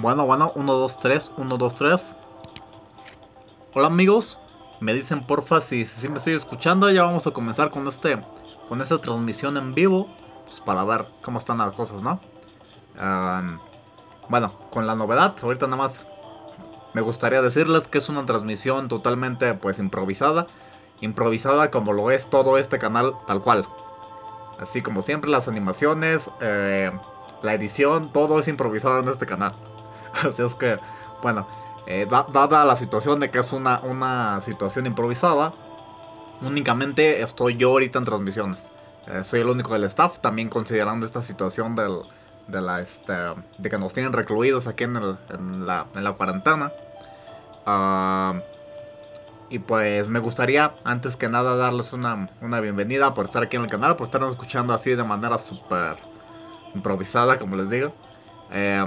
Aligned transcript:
Bueno, 0.00 0.24
bueno, 0.24 0.50
1, 0.54 0.72
2, 0.72 0.96
3, 0.96 1.32
1, 1.36 1.56
2, 1.58 1.74
3. 1.76 2.14
Hola 3.74 3.88
amigos, 3.88 4.38
me 4.80 4.94
dicen 4.94 5.20
porfa 5.20 5.60
si, 5.60 5.84
si 5.84 6.08
me 6.08 6.16
estoy 6.16 6.32
escuchando. 6.32 6.90
Ya 6.90 7.04
vamos 7.04 7.26
a 7.26 7.32
comenzar 7.32 7.70
con 7.70 7.86
este 7.86 8.16
con 8.70 8.80
esta 8.80 8.96
transmisión 8.96 9.58
en 9.58 9.74
vivo. 9.74 10.08
Pues 10.46 10.60
para 10.60 10.84
ver 10.84 11.04
cómo 11.22 11.38
están 11.38 11.58
las 11.58 11.74
cosas, 11.74 12.02
¿no? 12.02 12.18
Bueno, 14.30 14.50
con 14.70 14.86
la 14.86 14.94
novedad, 14.94 15.34
ahorita 15.42 15.66
nada 15.66 15.82
más 15.82 16.06
me 16.94 17.02
gustaría 17.02 17.42
decirles 17.42 17.86
que 17.86 17.98
es 17.98 18.08
una 18.08 18.24
transmisión 18.24 18.88
totalmente 18.88 19.52
pues 19.52 19.78
improvisada. 19.78 20.46
Improvisada 21.02 21.70
como 21.70 21.92
lo 21.92 22.10
es 22.10 22.30
todo 22.30 22.56
este 22.56 22.78
canal 22.78 23.12
tal 23.26 23.42
cual. 23.42 23.66
Así 24.62 24.80
como 24.80 25.02
siempre 25.02 25.28
las 25.28 25.46
animaciones, 25.46 26.22
eh, 26.40 26.90
la 27.42 27.52
edición, 27.52 28.10
todo 28.10 28.38
es 28.38 28.48
improvisado 28.48 29.00
en 29.00 29.08
este 29.10 29.26
canal. 29.26 29.52
Así 30.28 30.42
es 30.42 30.54
que, 30.54 30.76
bueno, 31.22 31.46
eh, 31.86 32.06
dada 32.08 32.64
la 32.64 32.76
situación 32.76 33.20
de 33.20 33.30
que 33.30 33.38
es 33.38 33.52
una, 33.52 33.80
una 33.80 34.40
situación 34.42 34.86
improvisada, 34.86 35.52
únicamente 36.42 37.22
estoy 37.22 37.56
yo 37.56 37.70
ahorita 37.70 37.98
en 37.98 38.04
transmisiones. 38.04 38.64
Eh, 39.08 39.24
soy 39.24 39.40
el 39.40 39.48
único 39.48 39.72
del 39.72 39.84
staff, 39.84 40.18
también 40.20 40.48
considerando 40.48 41.06
esta 41.06 41.22
situación 41.22 41.74
del, 41.74 41.98
de, 42.48 42.60
la, 42.60 42.80
este, 42.80 43.12
de 43.58 43.70
que 43.70 43.78
nos 43.78 43.94
tienen 43.94 44.12
recluidos 44.12 44.66
aquí 44.66 44.84
en, 44.84 44.96
en, 44.96 45.66
la, 45.66 45.86
en 45.94 46.04
la, 46.04 46.12
cuarentena. 46.12 46.70
Uh, 47.66 48.40
y 49.48 49.58
pues 49.58 50.08
me 50.08 50.20
gustaría, 50.20 50.74
antes 50.84 51.16
que 51.16 51.28
nada, 51.28 51.56
darles 51.56 51.92
una, 51.92 52.28
una, 52.40 52.60
bienvenida 52.60 53.14
por 53.14 53.24
estar 53.24 53.42
aquí 53.42 53.56
en 53.56 53.64
el 53.64 53.68
canal, 53.68 53.96
por 53.96 54.06
estarnos 54.06 54.30
escuchando 54.30 54.72
así 54.72 54.90
de 54.90 55.02
manera 55.02 55.38
súper 55.38 55.96
improvisada, 56.74 57.38
como 57.38 57.56
les 57.56 57.68
digo. 57.68 57.92
Eh, 58.52 58.84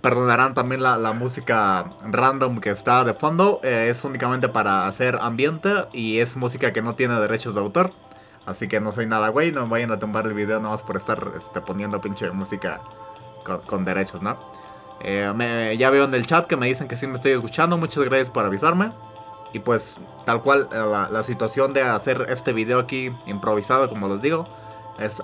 Perdonarán 0.00 0.54
también 0.54 0.82
la, 0.82 1.12
música 1.12 1.86
random 2.04 2.60
que 2.60 2.70
está 2.70 3.04
de 3.04 3.14
fondo. 3.14 3.60
Eh, 3.64 3.88
es 3.90 4.04
únicamente 4.04 4.48
para 4.48 4.86
hacer 4.86 5.18
ambiente 5.20 5.70
y 5.92 6.18
es 6.18 6.36
música 6.36 6.72
que 6.72 6.82
no 6.82 6.92
tiene 6.92 7.18
derechos 7.20 7.54
de 7.54 7.60
autor. 7.60 7.90
Así 8.46 8.68
que 8.68 8.80
no 8.80 8.92
soy 8.92 9.06
nada 9.06 9.28
güey, 9.28 9.52
no 9.52 9.64
me 9.64 9.72
vayan 9.72 9.90
a 9.90 9.98
tumbar 9.98 10.26
el 10.26 10.34
video 10.34 10.58
nada 10.58 10.70
más 10.70 10.82
por 10.82 10.96
estar 10.96 11.18
este, 11.36 11.60
poniendo 11.60 12.00
pinche 12.00 12.30
música 12.30 12.80
con, 13.66 13.84
derechos, 13.84 14.22
¿no? 14.22 14.38
Eh, 15.00 15.76
ya 15.78 15.90
veo 15.90 16.04
en 16.04 16.14
el 16.14 16.26
chat 16.26 16.46
que 16.46 16.56
me 16.56 16.66
dicen 16.66 16.88
que 16.88 16.96
sí 16.96 17.06
me 17.06 17.16
estoy 17.16 17.32
escuchando. 17.32 17.76
Muchas 17.76 18.04
gracias 18.04 18.30
por 18.30 18.46
avisarme. 18.46 18.90
Y 19.52 19.58
pues 19.58 19.98
tal 20.24 20.42
cual 20.42 20.68
eh, 20.72 21.08
la, 21.10 21.22
situación 21.24 21.72
de 21.72 21.82
hacer 21.82 22.26
este 22.28 22.52
video 22.52 22.78
aquí 22.78 23.10
improvisado, 23.26 23.88
como 23.88 24.08
les 24.08 24.22
digo, 24.22 24.44
es 24.98 25.20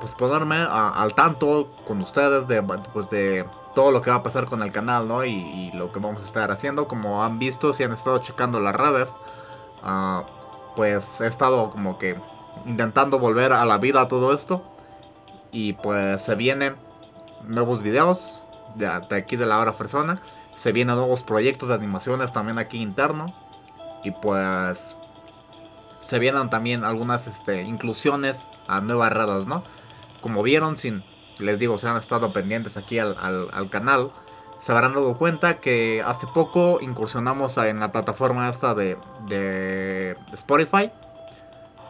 pues 0.00 0.12
ponerme 0.12 0.56
al 0.56 1.14
tanto 1.14 1.68
con 1.86 2.00
ustedes 2.00 2.48
de, 2.48 2.62
pues 2.62 3.10
de 3.10 3.44
todo 3.74 3.92
lo 3.92 4.00
que 4.00 4.10
va 4.10 4.16
a 4.16 4.22
pasar 4.22 4.46
con 4.46 4.62
el 4.62 4.72
canal, 4.72 5.06
¿no? 5.06 5.24
Y, 5.24 5.70
lo 5.74 5.92
que 5.92 6.00
vamos 6.00 6.22
a 6.22 6.24
estar 6.24 6.50
haciendo. 6.50 6.88
Como 6.88 7.22
han 7.22 7.38
visto, 7.38 7.72
si 7.72 7.84
han 7.84 7.92
estado 7.92 8.18
checando 8.18 8.60
las 8.60 8.74
redes, 8.74 9.08
uh, 9.84 10.22
pues 10.74 11.20
he 11.20 11.26
estado 11.26 11.70
como 11.70 11.98
que 11.98 12.16
intentando 12.66 13.18
volver 13.18 13.52
a 13.52 13.64
la 13.66 13.76
vida 13.76 14.08
todo 14.08 14.32
esto. 14.32 14.64
Y 15.52 15.74
pues 15.74 16.22
se 16.22 16.34
vienen 16.34 16.76
nuevos 17.46 17.82
videos 17.82 18.44
de, 18.76 18.86
aquí 18.86 19.36
de 19.36 19.46
la 19.46 19.58
hora 19.58 19.74
persona. 19.74 20.20
Se 20.50 20.72
vienen 20.72 20.96
nuevos 20.96 21.22
proyectos 21.22 21.68
de 21.68 21.74
animaciones 21.74 22.32
también 22.32 22.58
aquí 22.58 22.80
interno. 22.80 23.26
Y 24.02 24.12
pues 24.12 24.96
se 26.00 26.18
vienen 26.18 26.48
también 26.48 26.84
algunas 26.84 27.26
este, 27.26 27.62
inclusiones 27.62 28.38
a 28.66 28.80
nuevas 28.80 29.12
redes, 29.12 29.46
¿no? 29.46 29.62
Como 30.20 30.42
vieron, 30.42 30.78
sin, 30.78 31.02
les 31.38 31.58
digo, 31.58 31.78
se 31.78 31.88
han 31.88 31.96
estado 31.96 32.32
pendientes 32.32 32.76
aquí 32.76 32.98
al, 32.98 33.16
canal, 33.70 34.10
se 34.60 34.72
habrán 34.72 34.94
dado 34.94 35.16
cuenta 35.16 35.58
que 35.58 36.02
hace 36.06 36.26
poco 36.26 36.78
incursionamos 36.80 37.56
en 37.58 37.80
la 37.80 37.92
plataforma 37.92 38.48
esta 38.48 38.74
de, 38.74 38.96
de 39.26 40.16
Spotify. 40.32 40.90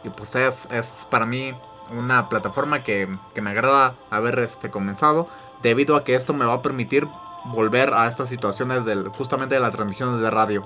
Y 0.03 0.09
pues 0.09 0.35
es, 0.35 0.67
es, 0.71 1.05
para 1.09 1.25
mí 1.25 1.53
una 1.97 2.27
plataforma 2.29 2.83
que, 2.83 3.07
que, 3.35 3.41
me 3.41 3.51
agrada 3.51 3.93
haber 4.09 4.39
este, 4.39 4.71
comenzado. 4.71 5.27
Debido 5.61 5.95
a 5.95 6.03
que 6.03 6.15
esto 6.15 6.33
me 6.33 6.45
va 6.45 6.55
a 6.55 6.61
permitir 6.61 7.07
volver 7.45 7.93
a 7.93 8.07
estas 8.07 8.29
situaciones 8.29 8.85
del, 8.85 9.09
justamente 9.09 9.55
de 9.55 9.61
las 9.61 9.73
transmisiones 9.73 10.19
de 10.19 10.31
radio. 10.31 10.63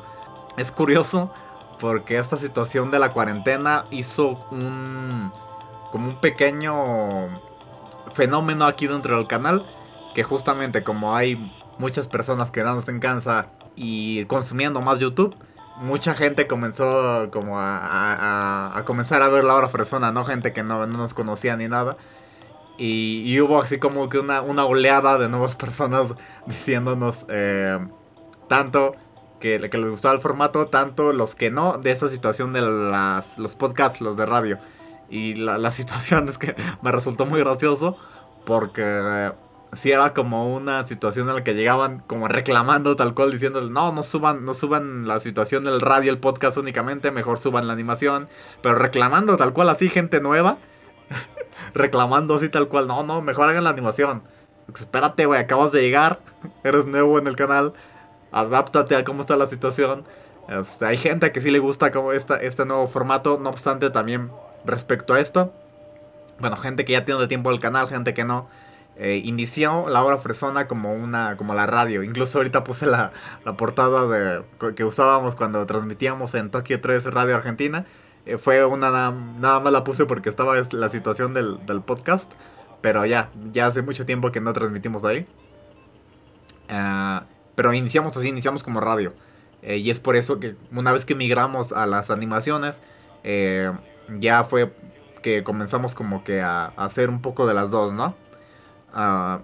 Es 0.57 0.71
curioso 0.71 1.31
porque 1.79 2.17
esta 2.17 2.37
situación 2.37 2.91
de 2.91 2.99
la 2.99 3.09
cuarentena 3.09 3.83
hizo 3.91 4.29
un 4.51 5.31
como 5.91 6.09
un 6.09 6.15
pequeño 6.15 7.29
fenómeno 8.15 8.65
aquí 8.65 8.87
dentro 8.87 9.17
del 9.17 9.27
canal. 9.27 9.63
Que 10.13 10.23
justamente 10.23 10.83
como 10.83 11.15
hay 11.15 11.35
muchas 11.77 12.07
personas 12.07 12.51
quedándose 12.51 12.91
en 12.91 12.99
casa 12.99 13.47
y 13.75 14.25
consumiendo 14.25 14.81
más 14.81 14.99
YouTube, 14.99 15.35
mucha 15.77 16.13
gente 16.13 16.47
comenzó 16.47 17.29
como 17.31 17.59
a, 17.59 18.81
comenzar 18.85 19.21
a 19.21 19.27
ver 19.27 19.43
la 19.43 19.55
hora 19.55 19.67
fresona, 19.67 20.11
¿no? 20.11 20.25
Gente 20.25 20.53
que 20.53 20.63
no, 20.63 20.85
nos 20.87 21.13
conocía 21.13 21.57
ni 21.57 21.67
nada. 21.67 21.97
Y, 22.77 23.39
hubo 23.39 23.61
así 23.61 23.79
como 23.79 24.09
que 24.09 24.19
una, 24.19 24.41
una, 24.41 24.65
oleada 24.65 25.17
de 25.17 25.29
nuevas 25.29 25.55
personas 25.57 26.09
diciéndonos 26.45 27.25
eh, 27.29 27.79
tanto 28.49 28.95
que, 29.39 29.69
que, 29.69 29.77
les 29.77 29.91
gustaba 29.91 30.13
el 30.13 30.21
formato, 30.21 30.65
tanto 30.65 31.13
los 31.13 31.35
que 31.35 31.51
no, 31.51 31.77
de 31.77 31.91
esa 31.91 32.09
situación 32.09 32.51
de 32.51 32.61
las, 32.61 33.37
los 33.37 33.55
podcasts, 33.55 34.01
los 34.01 34.17
de 34.17 34.25
radio. 34.25 34.59
Y 35.09 35.35
la, 35.35 35.57
la 35.57 35.71
situación 35.71 36.29
es 36.29 36.37
que 36.37 36.55
me 36.81 36.91
resultó 36.91 37.25
muy 37.25 37.39
gracioso 37.39 37.97
porque 38.45 38.83
eh, 38.83 39.31
si 39.75 39.91
era 39.91 40.13
como 40.13 40.53
una 40.55 40.85
situación 40.87 41.29
en 41.29 41.35
la 41.35 41.43
que 41.43 41.53
llegaban 41.53 41.99
como 41.99 42.27
reclamando 42.27 42.95
tal 42.95 43.13
cual 43.13 43.31
diciendo 43.31 43.61
no, 43.61 43.91
no 43.91 44.03
suban, 44.03 44.45
no 44.45 44.53
suban 44.53 45.07
la 45.07 45.19
situación 45.19 45.65
del 45.65 45.81
radio, 45.81 46.11
el 46.11 46.19
podcast 46.19 46.57
únicamente, 46.57 47.11
mejor 47.11 47.39
suban 47.39 47.67
la 47.67 47.73
animación, 47.73 48.27
pero 48.61 48.75
reclamando 48.75 49.37
tal 49.37 49.53
cual 49.53 49.69
así 49.69 49.89
gente 49.89 50.21
nueva, 50.21 50.57
reclamando 51.73 52.35
así 52.35 52.49
tal 52.49 52.67
cual, 52.67 52.87
no, 52.87 53.03
no, 53.03 53.21
mejor 53.21 53.49
hagan 53.49 53.63
la 53.63 53.71
animación. 53.71 54.23
Espérate, 54.73 55.25
güey, 55.25 55.39
acabas 55.39 55.71
de 55.71 55.81
llegar, 55.81 56.19
eres 56.63 56.85
nuevo 56.85 57.19
en 57.19 57.27
el 57.27 57.35
canal, 57.35 57.73
adáptate 58.31 58.95
a 58.95 59.03
cómo 59.03 59.21
está 59.21 59.35
la 59.35 59.47
situación. 59.47 60.03
Este, 60.47 60.85
hay 60.85 60.97
gente 60.97 61.31
que 61.31 61.41
sí 61.41 61.49
le 61.49 61.59
gusta 61.59 61.91
como 61.91 62.11
esta, 62.11 62.37
este 62.37 62.65
nuevo 62.65 62.87
formato, 62.87 63.37
no 63.41 63.49
obstante 63.49 63.89
también 63.89 64.29
respecto 64.65 65.13
a 65.13 65.19
esto. 65.19 65.53
Bueno, 66.39 66.55
gente 66.57 66.85
que 66.85 66.93
ya 66.93 67.05
tiene 67.05 67.21
de 67.21 67.27
tiempo 67.27 67.51
el 67.51 67.59
canal, 67.59 67.87
gente 67.87 68.13
que 68.13 68.23
no. 68.23 68.47
Eh, 68.97 69.21
inició 69.25 69.89
la 69.89 70.05
hora 70.05 70.19
fresona 70.19 70.67
como 70.67 70.93
una 70.93 71.35
como 71.35 71.53
la 71.53 71.65
radio. 71.65 72.03
Incluso 72.03 72.37
ahorita 72.37 72.63
puse 72.63 72.85
la, 72.85 73.11
portada 73.57 74.07
de, 74.07 74.43
que 74.73 74.85
usábamos 74.85 75.35
cuando 75.35 75.65
transmitíamos 75.65 76.33
en 76.35 76.49
Tokio 76.49 76.79
3 76.79 77.05
Radio 77.05 77.35
Argentina. 77.35 77.85
Eh, 78.25 78.37
fue 78.37 78.65
una 78.65 78.89
nada, 78.89 79.59
más 79.59 79.71
la 79.71 79.83
puse 79.83 80.05
porque 80.05 80.29
estaba 80.29 80.55
la 80.55 80.89
situación 80.89 81.33
del, 81.33 81.81
podcast. 81.85 82.31
Pero 82.81 83.05
ya, 83.05 83.29
ya 83.51 83.67
hace 83.67 83.81
mucho 83.81 84.05
tiempo 84.05 84.31
que 84.31 84.39
no 84.39 84.53
transmitimos 84.53 85.03
ahí. 85.03 85.25
Eh, 86.69 87.19
pero 87.55 87.73
iniciamos 87.73 88.15
así, 88.15 88.29
iniciamos 88.29 88.63
como 88.63 88.79
radio. 88.81 89.13
y 89.61 89.89
es 89.89 89.99
por 89.99 90.15
eso 90.15 90.39
que 90.39 90.55
una 90.71 90.91
vez 90.91 91.05
que 91.05 91.15
migramos 91.15 91.71
a 91.71 91.85
las 91.85 92.11
animaciones, 92.11 92.79
ya 94.19 94.43
fue 94.43 94.71
que 95.21 95.43
comenzamos 95.43 95.95
como 95.95 96.23
que 96.23 96.41
a, 96.41 96.65
hacer 96.77 97.09
un 97.09 97.21
poco 97.21 97.47
de 97.47 97.53
las 97.53 97.71
dos, 97.71 97.93
¿no? 97.93 98.15
Ah, 98.93 99.39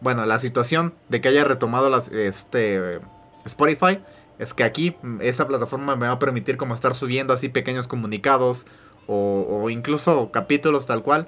bueno, 0.00 0.24
la 0.24 0.38
situación 0.38 0.94
de 1.08 1.20
que 1.20 1.28
haya 1.28 1.44
retomado 1.44 1.90
las, 1.90 2.08
este 2.08 3.00
Spotify 3.44 3.98
es 4.38 4.54
que 4.54 4.64
aquí 4.64 4.96
esa 5.20 5.46
plataforma 5.46 5.96
me 5.96 6.06
va 6.06 6.14
a 6.14 6.18
permitir 6.18 6.56
como 6.56 6.74
estar 6.74 6.94
subiendo 6.94 7.34
así 7.34 7.50
pequeños 7.50 7.86
comunicados 7.86 8.66
o, 9.06 9.68
incluso 9.70 10.30
capítulos 10.30 10.86
tal 10.86 11.02
cual, 11.02 11.26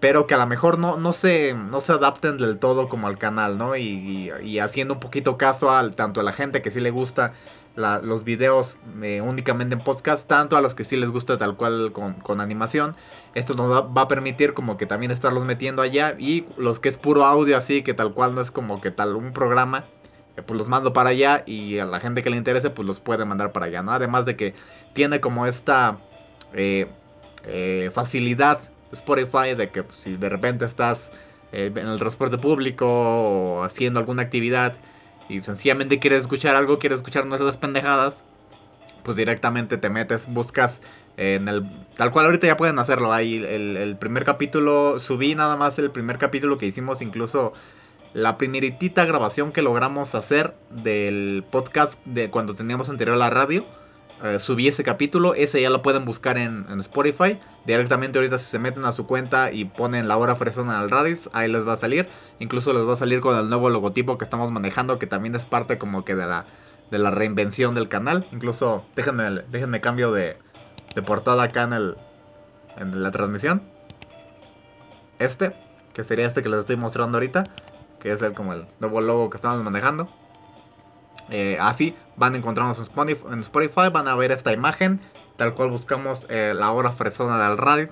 pero 0.00 0.26
que 0.26 0.34
a 0.34 0.38
lo 0.38 0.46
mejor 0.46 0.78
no, 0.78 0.96
no, 0.96 1.12
se, 1.12 1.54
no 1.54 1.80
se 1.80 1.92
adapten 1.92 2.38
del 2.38 2.58
todo 2.58 2.88
como 2.88 3.06
al 3.06 3.18
canal, 3.18 3.56
¿no? 3.56 3.76
Y, 3.76 4.32
y 4.42 4.58
haciendo 4.58 4.94
un 4.94 5.00
poquito 5.00 5.38
caso 5.38 5.70
al 5.70 5.94
tanto 5.94 6.20
a 6.20 6.24
la 6.24 6.32
gente 6.32 6.60
que 6.60 6.72
sí 6.72 6.80
le 6.80 6.90
gusta 6.90 7.32
los 7.80 8.24
videos 8.24 8.78
eh, 9.02 9.20
únicamente 9.20 9.74
en 9.74 9.80
podcast, 9.80 10.26
tanto 10.26 10.56
a 10.56 10.60
los 10.60 10.74
que 10.74 10.84
sí 10.84 10.96
les 10.96 11.10
gusta 11.10 11.38
tal 11.38 11.56
cual 11.56 11.92
con, 11.92 12.40
animación. 12.40 12.94
Esto 13.34 13.54
nos 13.54 13.70
va, 13.70 14.02
a 14.02 14.08
permitir 14.08 14.54
como 14.54 14.76
que 14.76 14.86
también 14.86 15.10
estarlos 15.10 15.44
metiendo 15.44 15.82
allá 15.82 16.14
y 16.18 16.44
los 16.56 16.78
que 16.78 16.88
es 16.88 16.96
puro 16.96 17.24
audio 17.24 17.56
así, 17.56 17.82
que 17.82 17.94
tal 17.94 18.12
cual 18.12 18.34
no 18.34 18.40
es 18.40 18.50
como 18.50 18.80
que 18.80 18.90
tal 18.90 19.16
un 19.16 19.32
programa, 19.32 19.84
eh, 20.36 20.42
pues 20.42 20.58
los 20.58 20.68
mando 20.68 20.92
para 20.92 21.10
allá 21.10 21.42
y 21.46 21.78
a 21.78 21.84
la 21.84 22.00
gente 22.00 22.22
que 22.22 22.30
le 22.30 22.36
interese 22.36 22.70
pues 22.70 22.86
los 22.86 23.00
puede 23.00 23.24
mandar 23.24 23.52
para 23.52 23.66
allá, 23.66 23.82
¿no? 23.82 23.92
Además 23.92 24.26
de 24.26 24.36
que 24.36 24.54
tiene 24.92 25.20
como 25.20 25.46
esta 25.46 25.98
eh, 26.54 26.86
facilidad 27.92 28.60
Spotify 28.92 29.54
de 29.56 29.68
que 29.68 29.82
pues, 29.82 29.96
si 29.96 30.16
de 30.16 30.28
repente 30.28 30.64
estás 30.64 31.10
en 31.52 31.76
el 31.76 31.98
transporte 31.98 32.38
público 32.38 32.86
o 32.86 33.64
haciendo 33.64 33.98
alguna 33.98 34.22
actividad 34.22 34.74
y 35.30 35.40
sencillamente 35.42 36.00
quieres 36.00 36.24
escuchar 36.24 36.56
algo, 36.56 36.78
quieres 36.78 36.98
escuchar 36.98 37.24
nuestras 37.24 37.56
pendejadas, 37.56 38.22
pues 39.04 39.16
directamente 39.16 39.78
te 39.78 39.88
metes, 39.88 40.26
buscas 40.26 40.80
en 41.16 41.48
el... 41.48 41.64
Tal 41.96 42.10
cual 42.10 42.26
ahorita 42.26 42.46
ya 42.46 42.56
pueden 42.56 42.78
hacerlo. 42.78 43.12
Ahí 43.12 43.36
el, 43.36 43.96
primer 43.98 44.24
capítulo, 44.24 44.98
subí 44.98 45.34
nada 45.34 45.56
más 45.56 45.78
el 45.78 45.90
primer 45.90 46.18
capítulo 46.18 46.58
que 46.58 46.66
hicimos 46.66 47.00
incluso 47.00 47.52
la 48.12 48.38
primeritita 48.38 49.04
grabación 49.04 49.52
que 49.52 49.62
logramos 49.62 50.14
hacer 50.16 50.52
del 50.70 51.44
podcast 51.48 51.94
de 52.06 52.28
cuando 52.28 52.54
teníamos 52.54 52.88
anterior 52.88 53.16
la 53.16 53.30
radio. 53.30 53.64
Eh, 54.22 54.38
subí 54.38 54.68
ese 54.68 54.84
capítulo, 54.84 55.34
ese 55.34 55.62
ya 55.62 55.70
lo 55.70 55.82
pueden 55.82 56.04
buscar 56.04 56.36
en, 56.36 56.66
Spotify. 56.80 57.38
Directamente 57.64 58.18
ahorita 58.18 58.38
si 58.38 58.50
se 58.50 58.58
meten 58.58 58.84
a 58.84 58.92
su 58.92 59.06
cuenta 59.06 59.52
y 59.52 59.64
ponen 59.64 60.08
la 60.08 60.16
hora 60.16 60.36
fresona 60.36 60.80
al 60.80 60.90
Radis, 60.90 61.30
ahí 61.32 61.50
les 61.50 61.66
va 61.66 61.74
a 61.74 61.76
salir. 61.76 62.06
Incluso 62.38 62.72
les 62.72 62.86
va 62.86 62.94
a 62.94 62.96
salir 62.96 63.20
con 63.20 63.36
el 63.36 63.48
nuevo 63.48 63.70
logotipo 63.70 64.18
que 64.18 64.24
estamos 64.24 64.50
manejando, 64.50 64.98
que 64.98 65.06
también 65.06 65.34
es 65.34 65.44
parte 65.44 65.78
como 65.78 66.04
que 66.04 66.14
de 66.14 66.26
la, 66.26 66.44
de 66.90 66.98
la 66.98 67.10
reinvención 67.10 67.74
del 67.74 67.88
canal. 67.88 68.26
Incluso 68.32 68.84
déjenme, 68.96 69.42
déjenme 69.50 69.80
cambio 69.80 70.12
de, 70.12 70.36
de 70.94 71.02
portada 71.02 71.42
acá 71.44 71.62
en, 71.62 71.72
el, 71.72 71.96
en 72.76 73.02
la 73.02 73.10
transmisión. 73.10 73.62
Este, 75.18 75.52
que 75.94 76.04
sería 76.04 76.26
este 76.26 76.42
que 76.42 76.48
les 76.48 76.60
estoy 76.60 76.76
mostrando 76.76 77.18
ahorita 77.18 77.44
que 78.00 78.10
es 78.10 78.22
el, 78.22 78.32
como 78.32 78.52
el 78.54 78.64
nuevo 78.80 79.00
logo 79.00 79.30
que 79.30 79.36
estamos 79.36 79.62
manejando. 79.62 80.08
Eh, 81.30 81.56
así 81.60 81.94
van 82.16 82.34
a 82.34 82.38
encontrarnos 82.38 82.78
en 82.78 83.40
Spotify, 83.40 83.88
van 83.92 84.08
a 84.08 84.16
ver 84.16 84.32
esta 84.32 84.52
imagen, 84.52 85.00
tal 85.36 85.54
cual 85.54 85.70
buscamos 85.70 86.26
eh, 86.28 86.52
la 86.54 86.72
hora 86.72 86.92
fresona 86.92 87.48
del 87.48 87.56
Reddit 87.56 87.90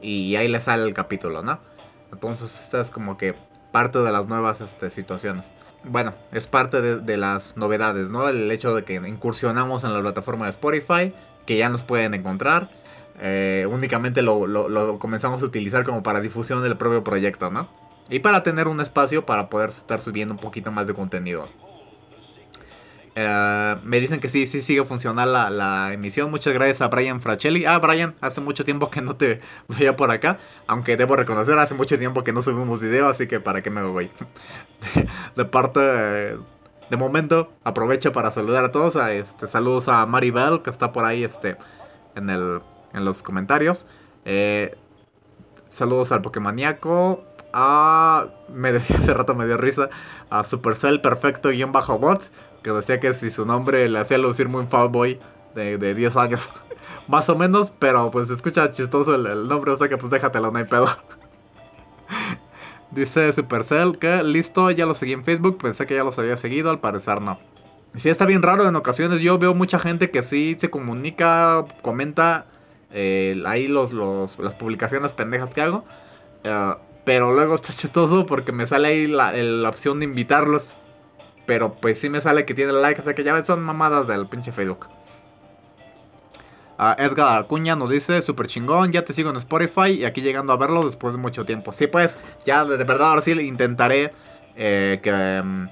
y 0.00 0.36
ahí 0.36 0.48
les 0.48 0.64
sale 0.64 0.84
el 0.84 0.94
capítulo, 0.94 1.42
¿no? 1.42 1.58
Entonces 2.12 2.62
esta 2.62 2.80
es 2.80 2.90
como 2.90 3.18
que 3.18 3.34
parte 3.72 3.98
de 3.98 4.12
las 4.12 4.26
nuevas 4.26 4.60
este, 4.60 4.90
situaciones. 4.90 5.44
Bueno, 5.84 6.12
es 6.32 6.46
parte 6.46 6.80
de, 6.80 7.16
las 7.16 7.56
novedades, 7.56 8.10
¿no? 8.10 8.28
El 8.28 8.50
hecho 8.50 8.74
de 8.74 8.84
que 8.84 8.94
incursionamos 8.94 9.84
en 9.84 9.92
la 9.92 10.00
plataforma 10.00 10.46
de 10.46 10.50
Spotify, 10.50 11.12
que 11.46 11.56
ya 11.56 11.68
nos 11.68 11.82
pueden 11.82 12.14
encontrar. 12.14 12.68
Eh, 13.20 13.66
únicamente 13.68 14.22
lo, 14.22 14.46
lo 14.46 14.98
comenzamos 14.98 15.42
a 15.42 15.46
utilizar 15.46 15.84
como 15.84 16.02
para 16.02 16.20
difusión 16.20 16.62
del 16.62 16.76
propio 16.76 17.04
proyecto, 17.04 17.50
¿no? 17.50 17.68
Y 18.10 18.20
para 18.20 18.42
tener 18.42 18.68
un 18.68 18.80
espacio 18.80 19.26
para 19.26 19.48
poder 19.48 19.70
estar 19.70 20.00
subiendo 20.00 20.34
un 20.34 20.40
poquito 20.40 20.72
más 20.72 20.86
de 20.86 20.94
contenido. 20.94 21.48
Eh, 23.20 23.76
me 23.82 23.98
dicen 23.98 24.20
que 24.20 24.28
sí, 24.28 24.46
sí 24.46 24.62
sigue 24.62 24.84
funcionando 24.84 25.50
la, 25.50 25.92
emisión. 25.92 26.30
Muchas 26.30 26.54
gracias 26.54 26.80
a 26.82 26.86
Brian 26.86 27.20
Frachelli. 27.20 27.64
Ah, 27.64 27.80
Brian, 27.80 28.14
hace 28.20 28.40
mucho 28.40 28.64
tiempo 28.64 28.90
que 28.90 29.00
no 29.00 29.16
te 29.16 29.40
veía 29.68 29.96
por 29.96 30.12
acá. 30.12 30.38
Aunque 30.68 30.96
debo 30.96 31.16
reconocer, 31.16 31.58
hace 31.58 31.74
mucho 31.74 31.98
tiempo 31.98 32.22
que 32.22 32.32
no 32.32 32.42
subimos 32.42 32.80
video, 32.80 33.08
así 33.08 33.26
que 33.26 33.40
para 33.40 33.60
qué 33.60 33.70
me 33.70 33.82
voy. 33.82 34.08
De, 35.34 35.44
parte, 35.44 35.80
de 35.80 36.96
momento, 36.96 37.50
aprovecho 37.64 38.12
para 38.12 38.30
saludar 38.30 38.64
a 38.64 38.70
todos. 38.70 38.94
este, 38.94 39.48
saludos 39.48 39.88
a 39.88 40.06
Maribel, 40.06 40.62
que 40.62 40.70
está 40.70 40.92
por 40.92 41.04
ahí 41.04 41.24
este, 41.24 41.56
en, 42.14 42.30
el, 42.30 42.60
en 42.94 43.04
los 43.04 43.24
comentarios. 43.24 43.86
Eh, 44.26 44.76
saludos 45.68 46.12
al 46.12 46.22
Pokémoníaco. 46.22 47.24
Ah, 47.52 48.26
me 48.48 48.70
decía 48.74 48.96
hace 48.96 49.12
rato, 49.12 49.34
me 49.34 49.46
dio 49.46 49.56
risa, 49.56 49.90
a 50.30 50.44
Supercell 50.44 51.00
Perfecto 51.00 51.48
guion 51.48 51.72
bajo 51.72 51.98
bot, 51.98 52.22
que 52.68 52.76
decía 52.76 53.00
que 53.00 53.14
si 53.14 53.30
su 53.30 53.46
nombre 53.46 53.88
le 53.88 53.98
hacía 53.98 54.18
lucir 54.18 54.48
muy 54.48 54.66
fanboy 54.66 55.18
de, 55.54 55.78
de 55.78 55.94
10 55.94 56.16
años, 56.16 56.50
más 57.08 57.28
o 57.28 57.36
menos, 57.36 57.72
pero 57.78 58.10
pues 58.10 58.30
escucha 58.30 58.72
chistoso 58.72 59.14
el, 59.14 59.48
nombre, 59.48 59.72
o 59.72 59.76
sea 59.76 59.88
que 59.88 59.96
pues 59.96 60.10
déjatelo, 60.10 60.50
no 60.50 60.58
hay 60.58 60.64
pedo. 60.64 60.86
Dice 62.90 63.32
Supercell 63.32 63.98
que 63.98 64.22
listo, 64.22 64.70
ya 64.70 64.86
lo 64.86 64.94
seguí 64.94 65.12
en 65.12 65.24
Facebook, 65.24 65.58
pensé 65.62 65.86
que 65.86 65.94
ya 65.94 66.04
los 66.04 66.18
había 66.18 66.36
seguido, 66.36 66.70
al 66.70 66.78
parecer 66.78 67.20
no. 67.20 67.38
Sí, 67.96 68.10
está 68.10 68.26
bien 68.26 68.42
raro 68.42 68.68
en 68.68 68.76
ocasiones, 68.76 69.20
yo 69.20 69.38
veo 69.38 69.54
mucha 69.54 69.78
gente 69.78 70.10
que 70.10 70.22
sí 70.22 70.56
se 70.60 70.70
comunica, 70.70 71.64
comenta 71.82 72.46
eh, 72.92 73.42
ahí 73.46 73.68
los, 73.68 73.92
los, 73.92 74.38
las 74.38 74.54
publicaciones 74.54 75.12
pendejas 75.12 75.54
que 75.54 75.62
hago. 75.62 75.84
Uh, 76.44 76.88
pero 77.08 77.32
luego 77.32 77.54
está 77.54 77.72
chistoso 77.72 78.26
porque 78.26 78.52
me 78.52 78.66
sale 78.66 78.88
ahí 78.88 79.06
la, 79.06 79.32
opción 79.66 79.98
de 79.98 80.04
invitarlos. 80.04 80.76
Pero 81.48 81.72
pues 81.72 81.98
sí 81.98 82.10
me 82.10 82.20
sale 82.20 82.44
que 82.44 82.52
tiene 82.52 82.74
like, 82.74 83.00
o 83.00 83.04
sea 83.04 83.14
que 83.14 83.24
ya 83.24 83.42
son 83.42 83.62
mamadas 83.62 84.06
del 84.06 84.26
pinche 84.26 84.52
Facebook. 84.52 84.86
Uh, 86.78 86.92
Edgar 86.98 87.38
Acuña 87.38 87.74
nos 87.74 87.88
dice, 87.88 88.20
super 88.20 88.46
chingón, 88.46 88.92
ya 88.92 89.02
te 89.02 89.14
sigo 89.14 89.30
en 89.30 89.36
Spotify 89.36 89.92
y 89.92 90.04
aquí 90.04 90.20
llegando 90.20 90.52
a 90.52 90.58
verlo 90.58 90.84
después 90.84 91.14
de 91.14 91.18
mucho 91.18 91.46
tiempo. 91.46 91.72
Sí, 91.72 91.86
pues, 91.86 92.18
ya 92.44 92.66
de 92.66 92.84
verdad 92.84 93.08
ahora 93.08 93.22
sí 93.22 93.32
intentaré 93.32 94.12
eh, 94.56 95.00
que, 95.02 95.42
mm, 95.42 95.68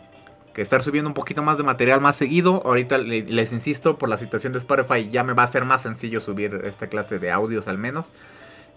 que, 0.54 0.62
estar 0.62 0.82
subiendo 0.82 1.10
un 1.10 1.14
poquito 1.14 1.42
más 1.42 1.58
de 1.58 1.62
material 1.62 2.00
más 2.00 2.16
seguido. 2.16 2.62
Ahorita 2.64 2.96
les 2.96 3.52
insisto, 3.52 3.98
por 3.98 4.08
la 4.08 4.16
situación 4.16 4.54
de 4.54 4.60
Spotify 4.60 5.10
ya 5.10 5.24
me 5.24 5.34
va 5.34 5.42
a 5.42 5.46
ser 5.46 5.66
más 5.66 5.82
sencillo 5.82 6.22
subir 6.22 6.58
esta 6.64 6.86
clase 6.86 7.18
de 7.18 7.30
audios 7.30 7.68
al 7.68 7.76
menos. 7.76 8.06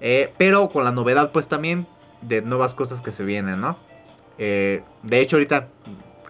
Eh, 0.02 0.34
pero 0.38 0.68
con 0.68 0.84
la 0.84 0.92
novedad 0.92 1.32
pues 1.32 1.48
también 1.48 1.88
de 2.24 2.42
nuevas 2.42 2.74
cosas 2.74 3.00
que 3.00 3.14
se 3.14 3.24
vienen, 3.24 3.62
¿no? 3.62 3.78
Eh, 4.38 4.82
de 5.04 5.20
hecho, 5.22 5.38
ahorita 5.38 5.68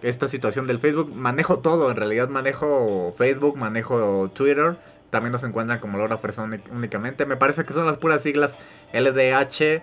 esta 0.02 0.28
situación 0.28 0.66
del 0.66 0.78
Facebook, 0.78 1.14
manejo 1.14 1.58
todo, 1.58 1.90
en 1.90 1.96
realidad 1.96 2.28
manejo 2.28 3.14
Facebook, 3.16 3.56
manejo 3.56 4.30
Twitter, 4.34 4.76
también 5.10 5.32
nos 5.32 5.44
encuentran 5.44 5.78
como 5.80 5.98
Laura 5.98 6.18
Fresón 6.18 6.60
únicamente. 6.72 7.26
Me 7.26 7.36
parece 7.36 7.64
que 7.64 7.74
son 7.74 7.86
las 7.86 7.98
puras 7.98 8.22
siglas 8.22 8.54
LDH 8.92 9.82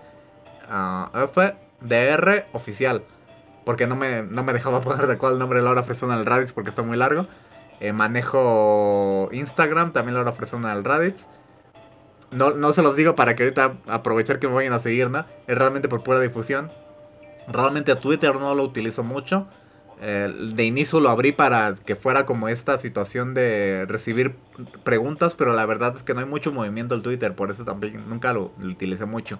uh, 0.71 1.17
F 1.23 1.53
DR 1.81 2.45
oficial. 2.53 3.03
Porque 3.65 3.85
no 3.85 3.95
me, 3.95 4.23
no 4.23 4.43
me 4.43 4.53
dejaba 4.53 4.81
poner 4.81 5.07
de 5.07 5.17
cuál 5.17 5.37
nombre 5.37 5.61
Laura 5.61 5.83
Fresón 5.83 6.11
al 6.11 6.25
Raditz 6.25 6.53
porque 6.53 6.69
está 6.69 6.81
muy 6.81 6.97
largo. 6.97 7.27
Eh, 7.79 7.93
manejo 7.93 9.29
Instagram, 9.31 9.91
también 9.91 10.15
Laura 10.15 10.31
Fresón 10.31 10.65
al 10.65 10.83
Raditz. 10.83 11.27
No, 12.31 12.51
no 12.51 12.71
se 12.71 12.81
los 12.81 12.95
digo 12.95 13.15
para 13.15 13.35
que 13.35 13.43
ahorita 13.43 13.73
aprovechar 13.87 14.39
que 14.39 14.47
me 14.47 14.53
vayan 14.53 14.73
a 14.73 14.79
seguir, 14.79 15.09
¿no? 15.09 15.25
Es 15.47 15.57
realmente 15.57 15.87
por 15.87 16.03
pura 16.03 16.19
difusión. 16.19 16.71
Realmente 17.47 17.91
a 17.91 17.99
Twitter 17.99 18.35
no 18.35 18.55
lo 18.55 18.63
utilizo 18.63 19.03
mucho. 19.03 19.47
De 19.99 20.63
inicio 20.63 20.99
lo 20.99 21.09
abrí 21.09 21.31
para 21.31 21.73
que 21.73 21.95
fuera 21.95 22.25
como 22.25 22.49
esta 22.49 22.77
situación 22.77 23.33
de 23.33 23.85
recibir 23.87 24.35
preguntas, 24.83 25.35
pero 25.35 25.53
la 25.53 25.65
verdad 25.65 25.95
es 25.95 26.03
que 26.03 26.13
no 26.13 26.19
hay 26.19 26.25
mucho 26.25 26.51
movimiento 26.51 26.95
en 26.95 27.01
Twitter, 27.01 27.33
por 27.33 27.49
eso 27.49 27.65
también 27.65 28.07
nunca 28.07 28.31
lo, 28.33 28.51
lo 28.59 28.69
utilicé 28.69 29.05
mucho. 29.05 29.39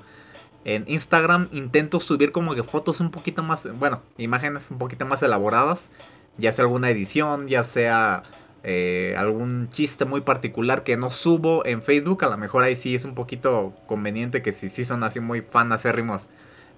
En 0.66 0.84
Instagram 0.88 1.48
intento 1.52 2.00
subir 2.00 2.32
como 2.32 2.56
que 2.56 2.64
fotos 2.64 3.00
un 3.00 3.12
poquito 3.12 3.44
más, 3.44 3.68
bueno, 3.78 4.02
imágenes 4.18 4.70
un 4.72 4.80
poquito 4.80 5.06
más 5.06 5.22
elaboradas, 5.24 5.90
ya 6.38 6.52
sea 6.52 6.64
alguna 6.64 6.90
edición, 6.90 7.48
ya 7.48 7.64
sea 7.64 8.24
eh, 8.64 9.16
algún 9.18 9.70
chiste 9.70 10.04
muy 10.04 10.22
particular 10.22 10.84
que 10.84 10.98
no 10.98 11.10
subo 11.10 11.66
en 11.66 11.82
Facebook, 11.82 12.26
a 12.26 12.30
lo 12.30 12.38
mejor 12.38 12.64
ahí 12.64 12.76
sí 12.76 12.96
es 12.96 13.06
un 13.06 13.16
poquito 13.16 13.74
conveniente 13.86 14.42
que 14.42 14.52
si 14.52 14.70
sí 14.70 14.84
son 14.84 15.04
así 15.04 15.20
muy 15.20 15.42
fan 15.42 15.72
acérrimos, 15.72 16.26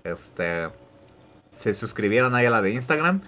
este, 0.03 0.67
se 1.51 1.73
suscribieran 1.73 2.35
ahí 2.35 2.45
a 2.45 2.49
la 2.51 2.61
de 2.61 2.73
Instagram. 2.73 3.21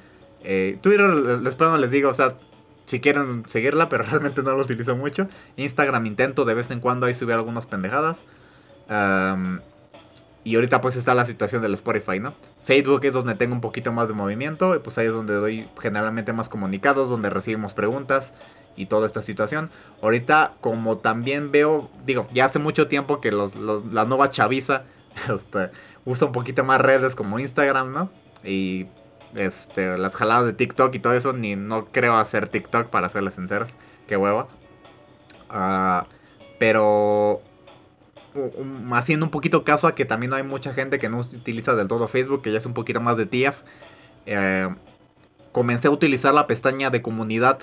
Eh, 0.44 0.78
Twitter, 0.82 1.10
les, 1.10 1.60
no 1.60 1.78
les 1.78 1.92
digo, 1.92 2.10
o 2.10 2.14
sea, 2.14 2.36
si 2.86 3.00
quieren 3.00 3.44
seguirla, 3.48 3.90
pero 3.90 4.04
realmente 4.10 4.44
no 4.44 4.52
lo 4.52 4.64
utilizo 4.64 4.96
mucho. 4.96 5.28
Instagram 5.58 6.06
intento 6.06 6.46
de 6.46 6.54
vez 6.54 6.72
en 6.72 6.80
cuando 6.80 7.06
ahí 7.06 7.14
subir 7.14 7.36
algunas 7.36 7.66
pendejadas. 7.66 8.20
y 10.44 10.56
ahorita 10.56 10.82
pues 10.82 10.96
está 10.96 11.14
la 11.14 11.26
situación 11.26 11.62
del 11.62 11.74
Spotify, 11.76 12.20
¿no? 12.20 12.34
Facebook 12.64 13.04
es 13.06 13.14
donde 13.14 13.36
tengo 13.36 13.56
un 13.56 13.62
poquito 13.62 13.92
más 13.92 14.08
de 14.08 14.14
movimiento, 14.14 14.76
y 14.76 14.80
pues 14.80 14.98
ahí 14.98 15.08
es 15.08 15.14
donde 15.14 15.34
doy 15.34 15.68
generalmente 15.82 16.32
más 16.34 16.48
comunicados, 16.48 17.10
donde 17.10 17.30
recibimos 17.30 17.74
preguntas 17.74 18.34
y 18.76 18.86
toda 18.86 19.08
esta 19.08 19.22
situación. 19.22 19.70
Ahorita, 20.02 20.54
como 20.62 20.98
también 20.98 21.52
veo, 21.52 21.90
digo, 22.06 22.28
ya 22.34 22.46
hace 22.46 22.60
mucho 22.60 22.88
tiempo 22.88 23.20
que 23.20 23.32
los, 23.32 23.56
la 23.56 24.06
nueva 24.06 24.32
chaviza 24.32 24.84
este, 25.36 25.70
usa 26.06 26.28
un 26.28 26.34
poquito 26.34 26.64
más 26.64 26.82
redes 26.82 27.16
como 27.16 27.40
Instagram, 27.40 27.92
¿no? 27.94 28.10
Y 28.44 28.88
este, 29.36 29.98
las 29.98 30.16
jaladas 30.16 30.46
de 30.46 30.54
TikTok 30.54 30.94
y 30.96 31.00
todo 31.00 31.14
eso, 31.14 31.34
ni 31.34 31.56
no 31.56 31.86
creo 31.86 32.18
hacer 32.18 32.48
TikTok 32.48 32.88
para 32.88 33.10
serles 33.10 33.36
sinceros, 33.36 33.72
qué 34.08 34.18
hueva. 34.18 34.48
Ah, 35.50 36.06
pero 36.60 37.42
haciendo 38.94 39.26
un 39.26 39.32
poquito 39.32 39.64
caso 39.64 39.88
a 39.88 39.96
que 39.96 40.06
también 40.06 40.34
hay 40.34 40.44
mucha 40.44 40.74
gente 40.74 41.00
que 41.00 41.10
no 41.10 41.20
utiliza 41.20 41.76
del 41.76 41.88
todo 41.88 42.08
Facebook, 42.08 42.42
que 42.42 42.52
ya 42.52 42.58
es 42.58 42.66
un 42.66 42.74
poquito 42.74 43.02
más 43.02 43.18
de 43.18 43.26
tías. 43.26 43.66
Eh, 44.26 44.70
comencé 45.52 45.88
a 45.88 45.92
utilizar 45.92 46.34
la 46.34 46.48
pestaña 46.48 46.90
de 46.90 47.02
comunidad 47.02 47.60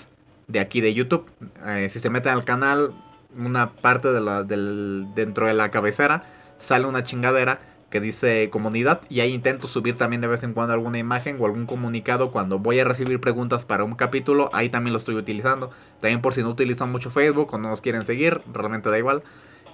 de 0.47 0.61
aquí 0.61 0.81
de 0.81 0.95
YouTube. 0.95 1.27
Eh, 1.67 1.89
si 1.91 2.01
se 2.01 2.11
meten 2.11 2.33
al 2.33 2.45
canal, 2.45 2.93
una 3.37 3.71
parte 3.71 4.09
de 4.09 4.21
la, 4.21 4.43
del, 4.43 5.07
dentro 5.15 5.47
de 5.47 5.55
la 5.55 5.71
cabecera 5.71 6.25
sale 6.59 6.87
una 6.87 7.03
chingadera 7.03 7.61
que 7.91 8.01
dice 8.01 8.51
comunidad 8.51 9.01
y 9.09 9.21
ahí 9.21 9.33
intento 9.33 9.67
subir 9.67 9.97
también 9.97 10.21
de 10.21 10.29
vez 10.29 10.43
en 10.43 10.53
cuando 10.53 10.75
alguna 10.75 10.99
imagen 10.99 11.39
o 11.41 11.47
algún 11.47 11.67
comunicado 11.67 12.31
cuando 12.31 12.59
voy 12.59 12.81
a 12.81 12.85
recibir 12.85 13.21
preguntas 13.21 13.65
para 13.65 13.85
un 13.85 13.95
capítulo, 13.95 14.51
ahí 14.53 14.69
también 14.69 14.93
lo 14.93 14.99
estoy 14.99 15.15
utilizando. 15.15 15.71
También 16.01 16.21
por 16.21 16.35
si 16.35 16.43
no 16.43 16.51
utilizan 16.51 16.93
mucho 16.93 17.11
Facebook 17.11 17.53
o 17.53 17.59
no 17.59 17.71
nos 17.71 17.81
quieren 17.81 18.05
seguir, 18.05 18.41
realmente 18.53 18.91
da 18.91 18.99
igual. 18.99 19.23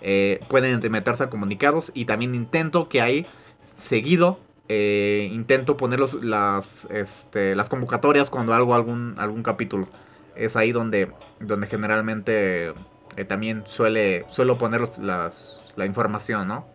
Eh, 0.00 0.40
pueden 0.48 0.80
meterse 0.92 1.24
a 1.24 1.30
comunicados 1.30 1.90
y 1.94 2.04
también 2.04 2.34
intento 2.34 2.88
que 2.88 3.00
ahí 3.00 3.26
seguido 3.74 4.38
eh, 4.68 5.28
intento 5.32 5.76
poner 5.76 6.00
las, 6.22 6.86
este, 6.86 7.54
las 7.54 7.68
convocatorias 7.68 8.30
cuando 8.30 8.54
hago 8.54 8.74
algún, 8.74 9.14
algún 9.18 9.42
capítulo. 9.42 9.88
Es 10.36 10.56
ahí 10.56 10.72
donde, 10.72 11.10
donde 11.40 11.66
generalmente 11.66 12.72
eh, 13.16 13.24
también 13.26 13.64
suele, 13.66 14.24
suelo 14.30 14.56
poner 14.56 14.82
las, 14.98 15.60
la 15.76 15.86
información, 15.86 16.48
¿no? 16.48 16.73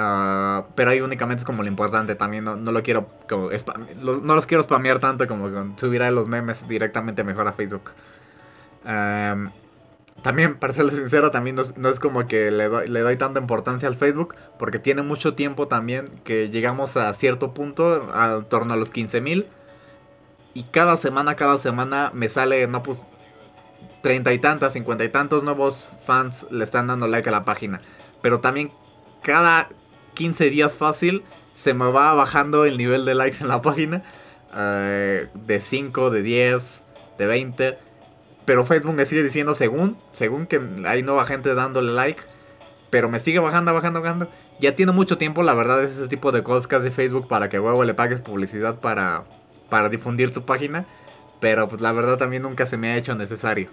Ah, 0.00 0.66
pero 0.76 0.90
ahí 0.90 1.00
únicamente 1.00 1.40
es 1.40 1.44
como 1.44 1.64
lo 1.64 1.68
importante. 1.68 2.14
También 2.14 2.44
no, 2.44 2.54
lo 2.56 2.82
quiero 2.84 3.08
como 3.28 3.50
no 4.00 4.34
los 4.36 4.46
quiero 4.46 4.62
spamear 4.62 5.00
tanto 5.00 5.26
como 5.26 5.76
subir 5.76 6.02
a 6.02 6.10
los 6.12 6.28
memes 6.28 6.68
directamente 6.68 7.24
mejor 7.24 7.48
a 7.48 7.52
Facebook. 7.52 7.90
también, 10.22 10.56
para 10.56 10.72
serles 10.72 10.94
sincero, 10.94 11.32
también 11.32 11.56
no, 11.56 11.88
es 11.88 11.98
como 11.98 12.28
que 12.28 12.52
le 12.52 12.68
doy, 12.68 12.88
le 12.88 13.00
doy, 13.00 13.16
tanta 13.16 13.40
importancia 13.40 13.88
al 13.88 13.96
Facebook, 13.96 14.36
porque 14.56 14.78
tiene 14.78 15.02
mucho 15.02 15.34
tiempo 15.34 15.66
también 15.66 16.08
que 16.24 16.48
llegamos 16.48 16.96
a 16.96 17.12
cierto 17.14 17.52
punto, 17.52 18.12
al 18.14 18.46
torno 18.46 18.74
a 18.74 18.76
los 18.76 18.92
15.000. 18.92 19.46
Y 20.54 20.62
cada 20.64 20.96
semana, 20.96 21.34
cada 21.34 21.58
semana 21.58 22.12
me 22.14 22.28
sale, 22.28 22.68
no 22.68 22.84
pues, 22.84 23.02
treinta 24.02 24.32
y 24.32 24.38
tantas, 24.38 24.74
cincuenta 24.74 25.04
y 25.04 25.08
tantos 25.08 25.42
nuevos 25.42 25.88
fans 26.06 26.46
le 26.52 26.62
están 26.62 26.86
dando 26.86 27.08
like 27.08 27.28
a 27.28 27.32
la 27.32 27.44
página. 27.44 27.80
Pero 28.22 28.40
también 28.40 28.70
cada 29.22 29.68
15 30.18 30.50
días 30.50 30.74
fácil 30.74 31.22
se 31.56 31.74
me 31.74 31.90
va 31.92 32.12
bajando 32.12 32.64
el 32.64 32.76
nivel 32.76 33.04
de 33.04 33.14
likes 33.14 33.38
en 33.40 33.46
la 33.46 33.62
página. 33.62 34.02
Eh, 34.56 35.28
de 35.32 35.60
5, 35.60 36.10
de 36.10 36.22
10, 36.22 36.82
de 37.18 37.26
20. 37.26 37.78
Pero 38.44 38.66
Facebook 38.66 38.94
me 38.94 39.06
sigue 39.06 39.22
diciendo 39.22 39.54
según, 39.54 39.96
según 40.10 40.46
que 40.46 40.60
hay 40.86 41.04
nueva 41.04 41.24
gente 41.24 41.54
dándole 41.54 41.92
like. 41.92 42.20
Pero 42.90 43.08
me 43.08 43.20
sigue 43.20 43.38
bajando, 43.38 43.72
bajando, 43.72 44.00
bajando. 44.00 44.28
Ya 44.58 44.74
tiene 44.74 44.90
mucho 44.90 45.18
tiempo, 45.18 45.44
la 45.44 45.54
verdad, 45.54 45.84
es 45.84 45.92
ese 45.92 46.08
tipo 46.08 46.32
de 46.32 46.42
cosas 46.42 46.66
que 46.66 46.74
hace 46.74 46.90
Facebook 46.90 47.28
para 47.28 47.48
que 47.48 47.60
huevo 47.60 47.84
le 47.84 47.94
pagues 47.94 48.20
publicidad 48.20 48.80
para, 48.80 49.22
para 49.68 49.88
difundir 49.88 50.32
tu 50.32 50.44
página. 50.44 50.84
Pero 51.38 51.68
pues 51.68 51.80
la 51.80 51.92
verdad 51.92 52.18
también 52.18 52.42
nunca 52.42 52.66
se 52.66 52.76
me 52.76 52.90
ha 52.90 52.96
hecho 52.96 53.14
necesario 53.14 53.68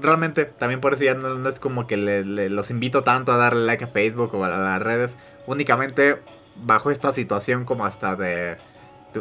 realmente, 0.00 0.44
también 0.44 0.80
por 0.80 0.94
eso 0.94 1.04
ya 1.04 1.14
no, 1.14 1.48
es 1.48 1.60
como 1.60 1.86
que 1.86 1.96
los 1.96 2.70
invito 2.70 3.02
tanto 3.02 3.32
a 3.32 3.36
darle 3.36 3.66
like 3.66 3.84
a 3.84 3.86
Facebook 3.86 4.34
o 4.34 4.44
a 4.44 4.48
las 4.48 4.82
redes. 4.82 5.12
Únicamente 5.46 6.16
bajo 6.56 6.90
esta 6.90 7.12
situación 7.12 7.64
como 7.64 7.86
hasta 7.86 8.16
de, 8.16 8.56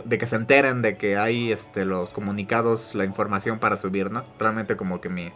de, 0.03 0.17
que 0.17 0.27
se 0.27 0.36
enteren 0.36 0.81
de 0.81 0.97
que 0.97 1.17
hay 1.17 1.51
este, 1.51 1.86
los 1.86 2.12
comunicados, 2.12 2.95
la 2.95 3.05
información 3.05 3.59
para 3.59 3.77
subir, 3.77 4.12
¿no? 4.12 4.24
Realmente 4.39 4.75
como 4.75 5.01
que 5.01 5.09
mi, 5.09 5.31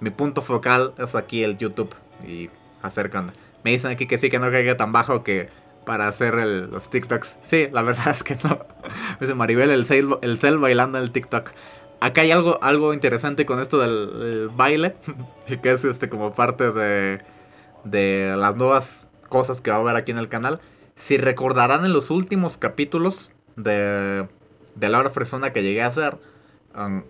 mi 0.00 0.10
punto 0.10 0.42
focal 0.42 0.92
es 0.98 1.14
aquí 1.14 1.42
el 1.42 1.58
YouTube 1.58 1.94
y 2.26 2.50
acercan. 2.82 3.32
Me 3.64 3.70
dicen 3.70 3.90
aquí 3.90 4.06
que 4.06 4.18
sí, 4.18 4.30
que 4.30 4.38
no 4.38 4.50
caiga 4.50 4.76
tan 4.76 4.92
bajo 4.92 5.24
que 5.24 5.48
para 5.84 6.06
hacer 6.06 6.34
los 6.34 6.90
TikToks. 6.90 7.36
Sí, 7.42 7.68
la 7.72 7.82
verdad 7.82 8.10
es 8.10 8.22
que 8.22 8.36
no. 8.44 8.58
Dice 9.20 9.34
Maribel, 9.34 9.70
el 9.70 9.86
el 10.22 10.38
cel 10.38 10.58
bailando 10.58 10.98
en 10.98 11.04
el 11.04 11.10
TikTok 11.10 11.50
acá 12.00 12.22
hay 12.22 12.30
algo, 12.30 12.62
algo 12.62 12.94
interesante 12.94 13.46
con 13.46 13.60
esto 13.60 13.78
del, 13.78 14.48
baile, 14.48 14.94
que 15.62 15.72
es 15.72 15.84
este 15.84 16.08
como 16.08 16.32
parte 16.32 16.72
de, 16.72 17.20
de 17.84 18.34
las 18.36 18.56
nuevas 18.56 19.06
cosas 19.28 19.60
que 19.60 19.70
va 19.70 19.76
a 19.76 19.80
haber 19.80 19.96
aquí 19.96 20.12
en 20.12 20.18
el 20.18 20.28
canal. 20.28 20.60
Si 20.96 21.16
recordarán 21.16 21.84
en 21.84 21.92
los 21.92 22.10
últimos 22.10 22.56
capítulos 22.56 23.30
de, 23.56 24.26
de 24.74 24.88
Laura 24.88 25.10
Fresona 25.10 25.52
que 25.52 25.62
llegué 25.62 25.82
a 25.82 25.88
hacer, 25.88 26.16
um, 26.76 27.02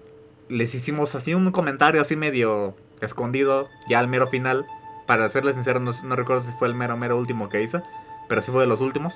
les 0.48 0.74
hicimos 0.74 1.14
así 1.14 1.34
un 1.34 1.50
comentario 1.52 2.00
así 2.00 2.16
medio 2.16 2.74
escondido, 3.00 3.68
ya 3.88 3.98
al 3.98 4.08
mero 4.08 4.26
final. 4.28 4.66
Para 5.06 5.28
serles 5.30 5.54
sincero, 5.54 5.80
no, 5.80 5.90
no 6.04 6.16
recuerdo 6.16 6.44
si 6.44 6.52
fue 6.58 6.68
el 6.68 6.74
mero 6.74 6.96
mero 6.98 7.16
último 7.16 7.48
que 7.48 7.62
hice, 7.62 7.80
pero 8.28 8.42
sí 8.42 8.50
fue 8.50 8.60
de 8.60 8.66
los 8.66 8.82
últimos. 8.82 9.14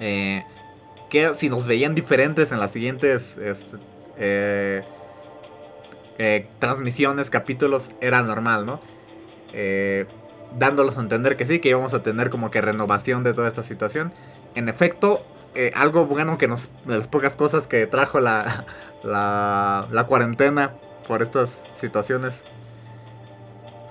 Eh, 0.00 0.44
que 1.10 1.34
si 1.36 1.48
nos 1.48 1.66
veían 1.66 1.94
diferentes 1.94 2.50
en 2.52 2.58
las 2.58 2.72
siguientes 2.72 3.36
este, 3.36 3.76
eh, 4.20 4.82
eh, 6.18 6.46
transmisiones, 6.58 7.30
capítulos, 7.30 7.90
era 8.00 8.22
normal, 8.22 8.66
¿no? 8.66 8.80
Eh, 9.54 10.06
dándolos 10.58 10.98
a 10.98 11.00
entender 11.00 11.36
que 11.36 11.46
sí, 11.46 11.58
que 11.58 11.70
íbamos 11.70 11.94
a 11.94 12.02
tener 12.02 12.28
como 12.28 12.50
que 12.50 12.60
renovación 12.60 13.24
de 13.24 13.32
toda 13.32 13.48
esta 13.48 13.62
situación. 13.62 14.12
En 14.54 14.68
efecto, 14.68 15.24
algo 15.74 16.06
bueno 16.06 16.38
que 16.38 16.46
nos, 16.46 16.70
de 16.84 16.98
las 16.98 17.08
pocas 17.08 17.34
cosas 17.34 17.66
que 17.66 17.86
trajo 17.86 18.20
la, 18.20 18.66
la, 19.02 19.86
la 19.90 20.04
cuarentena 20.04 20.72
por 21.08 21.22
estas 21.22 21.58
situaciones 21.74 22.42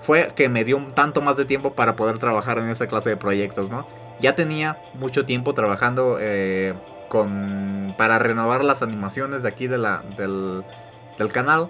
fue 0.02 0.32
que 0.34 0.48
me 0.48 0.64
dio 0.64 0.76
un 0.76 0.92
tanto 0.92 1.20
más 1.20 1.36
de 1.36 1.44
tiempo 1.44 1.74
para 1.74 1.96
poder 1.96 2.18
trabajar 2.18 2.58
en 2.58 2.68
esa 2.70 2.86
clase 2.86 3.10
de 3.10 3.16
proyectos, 3.16 3.68
¿no? 3.70 3.86
Ya 4.20 4.34
tenía 4.34 4.78
mucho 4.94 5.24
tiempo 5.24 5.54
trabajando 5.54 6.18
eh, 6.20 6.74
con 7.08 7.94
para 7.96 8.18
renovar 8.18 8.64
las 8.64 8.82
animaciones 8.82 9.42
de 9.42 9.48
aquí 9.48 9.66
de 9.66 9.78
la, 9.78 10.02
del, 10.16 10.64
canal, 11.32 11.68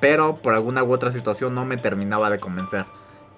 pero 0.00 0.36
por 0.36 0.54
alguna 0.54 0.84
u 0.84 0.92
otra 0.92 1.10
situación 1.10 1.54
no 1.54 1.64
me 1.64 1.76
terminaba 1.76 2.30
de 2.30 2.38
convencer. 2.38 2.84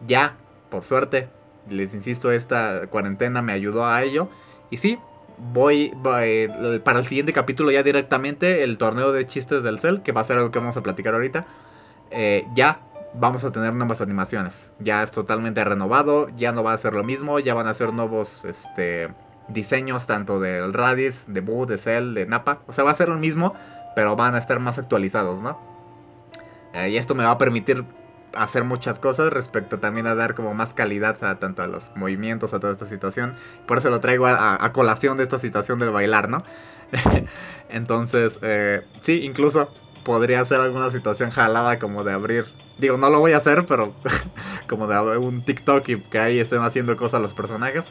Ya, 0.06 0.34
por 0.70 0.84
suerte, 0.84 1.28
les 1.70 1.94
insisto, 1.94 2.30
esta 2.32 2.86
cuarentena 2.88 3.40
me 3.40 3.52
ayudó 3.52 3.86
a 3.86 4.02
ello. 4.02 4.28
Y 4.70 4.76
sí, 4.76 4.98
voy, 5.38 5.92
para 6.02 6.98
el 6.98 7.06
siguiente 7.06 7.32
capítulo 7.32 7.70
ya 7.70 7.82
directamente 7.82 8.62
el 8.62 8.76
torneo 8.76 9.12
de 9.12 9.26
chistes 9.26 9.62
del 9.62 9.78
cel, 9.78 10.02
que 10.02 10.12
va 10.12 10.20
a 10.20 10.24
ser 10.24 10.36
algo 10.36 10.50
que 10.50 10.58
vamos 10.58 10.76
a 10.76 10.82
platicar 10.82 11.14
ahorita. 11.14 11.46
Eh, 12.10 12.46
ya 12.54 12.80
vamos 13.14 13.44
a 13.44 13.52
tener 13.52 13.72
nuevas 13.72 14.00
animaciones. 14.00 14.70
Ya 14.78 15.02
es 15.02 15.12
totalmente 15.12 15.62
renovado, 15.64 16.28
ya 16.36 16.52
no 16.52 16.62
va 16.62 16.72
a 16.72 16.78
ser 16.78 16.92
lo 16.92 17.04
mismo, 17.04 17.38
ya 17.38 17.54
van 17.54 17.66
a 17.66 17.74
ser 17.74 17.92
nuevos 17.92 18.44
este 18.44 19.08
diseños 19.48 20.06
tanto 20.06 20.40
del 20.40 20.72
Radis, 20.72 21.24
de 21.26 21.40
Boo, 21.40 21.66
de 21.66 21.78
Cell, 21.78 22.14
de 22.14 22.26
Napa. 22.26 22.58
O 22.66 22.72
sea, 22.72 22.84
va 22.84 22.90
a 22.90 22.94
ser 22.94 23.08
lo 23.08 23.16
mismo, 23.16 23.54
pero 23.94 24.16
van 24.16 24.34
a 24.34 24.38
estar 24.38 24.58
más 24.58 24.78
actualizados, 24.78 25.42
¿no? 25.42 25.58
Eh, 26.72 26.90
y 26.90 26.96
esto 26.96 27.14
me 27.14 27.24
va 27.24 27.32
a 27.32 27.38
permitir 27.38 27.84
hacer 28.34 28.64
muchas 28.64 28.98
cosas 28.98 29.32
respecto 29.32 29.78
también 29.78 30.08
a 30.08 30.16
dar 30.16 30.34
como 30.34 30.54
más 30.54 30.74
calidad 30.74 31.22
a 31.22 31.38
tanto 31.38 31.62
a 31.62 31.68
los 31.68 31.92
movimientos, 31.94 32.52
a 32.52 32.60
toda 32.60 32.72
esta 32.72 32.86
situación. 32.86 33.34
Por 33.66 33.78
eso 33.78 33.90
lo 33.90 34.00
traigo 34.00 34.26
a, 34.26 34.72
colación 34.72 35.16
de 35.16 35.22
esta 35.22 35.38
situación 35.38 35.78
del 35.78 35.90
bailar, 35.90 36.28
¿no? 36.28 36.42
Entonces, 37.68 38.38
eh, 38.42 38.82
sí, 39.02 39.22
incluso 39.22 39.68
podría 40.04 40.44
ser 40.44 40.60
alguna 40.60 40.90
situación 40.90 41.30
jalada 41.30 41.78
como 41.78 42.04
de 42.04 42.12
abrir. 42.12 42.46
Digo, 42.78 42.96
no 42.96 43.10
lo 43.10 43.20
voy 43.20 43.32
a 43.32 43.38
hacer, 43.38 43.64
pero 43.66 43.94
como 44.68 44.86
de 44.86 45.18
un 45.18 45.42
TikTok 45.42 45.88
y 45.88 46.00
que 46.00 46.18
ahí 46.18 46.38
estén 46.38 46.60
haciendo 46.62 46.96
cosas 46.96 47.20
los 47.20 47.34
personajes. 47.34 47.84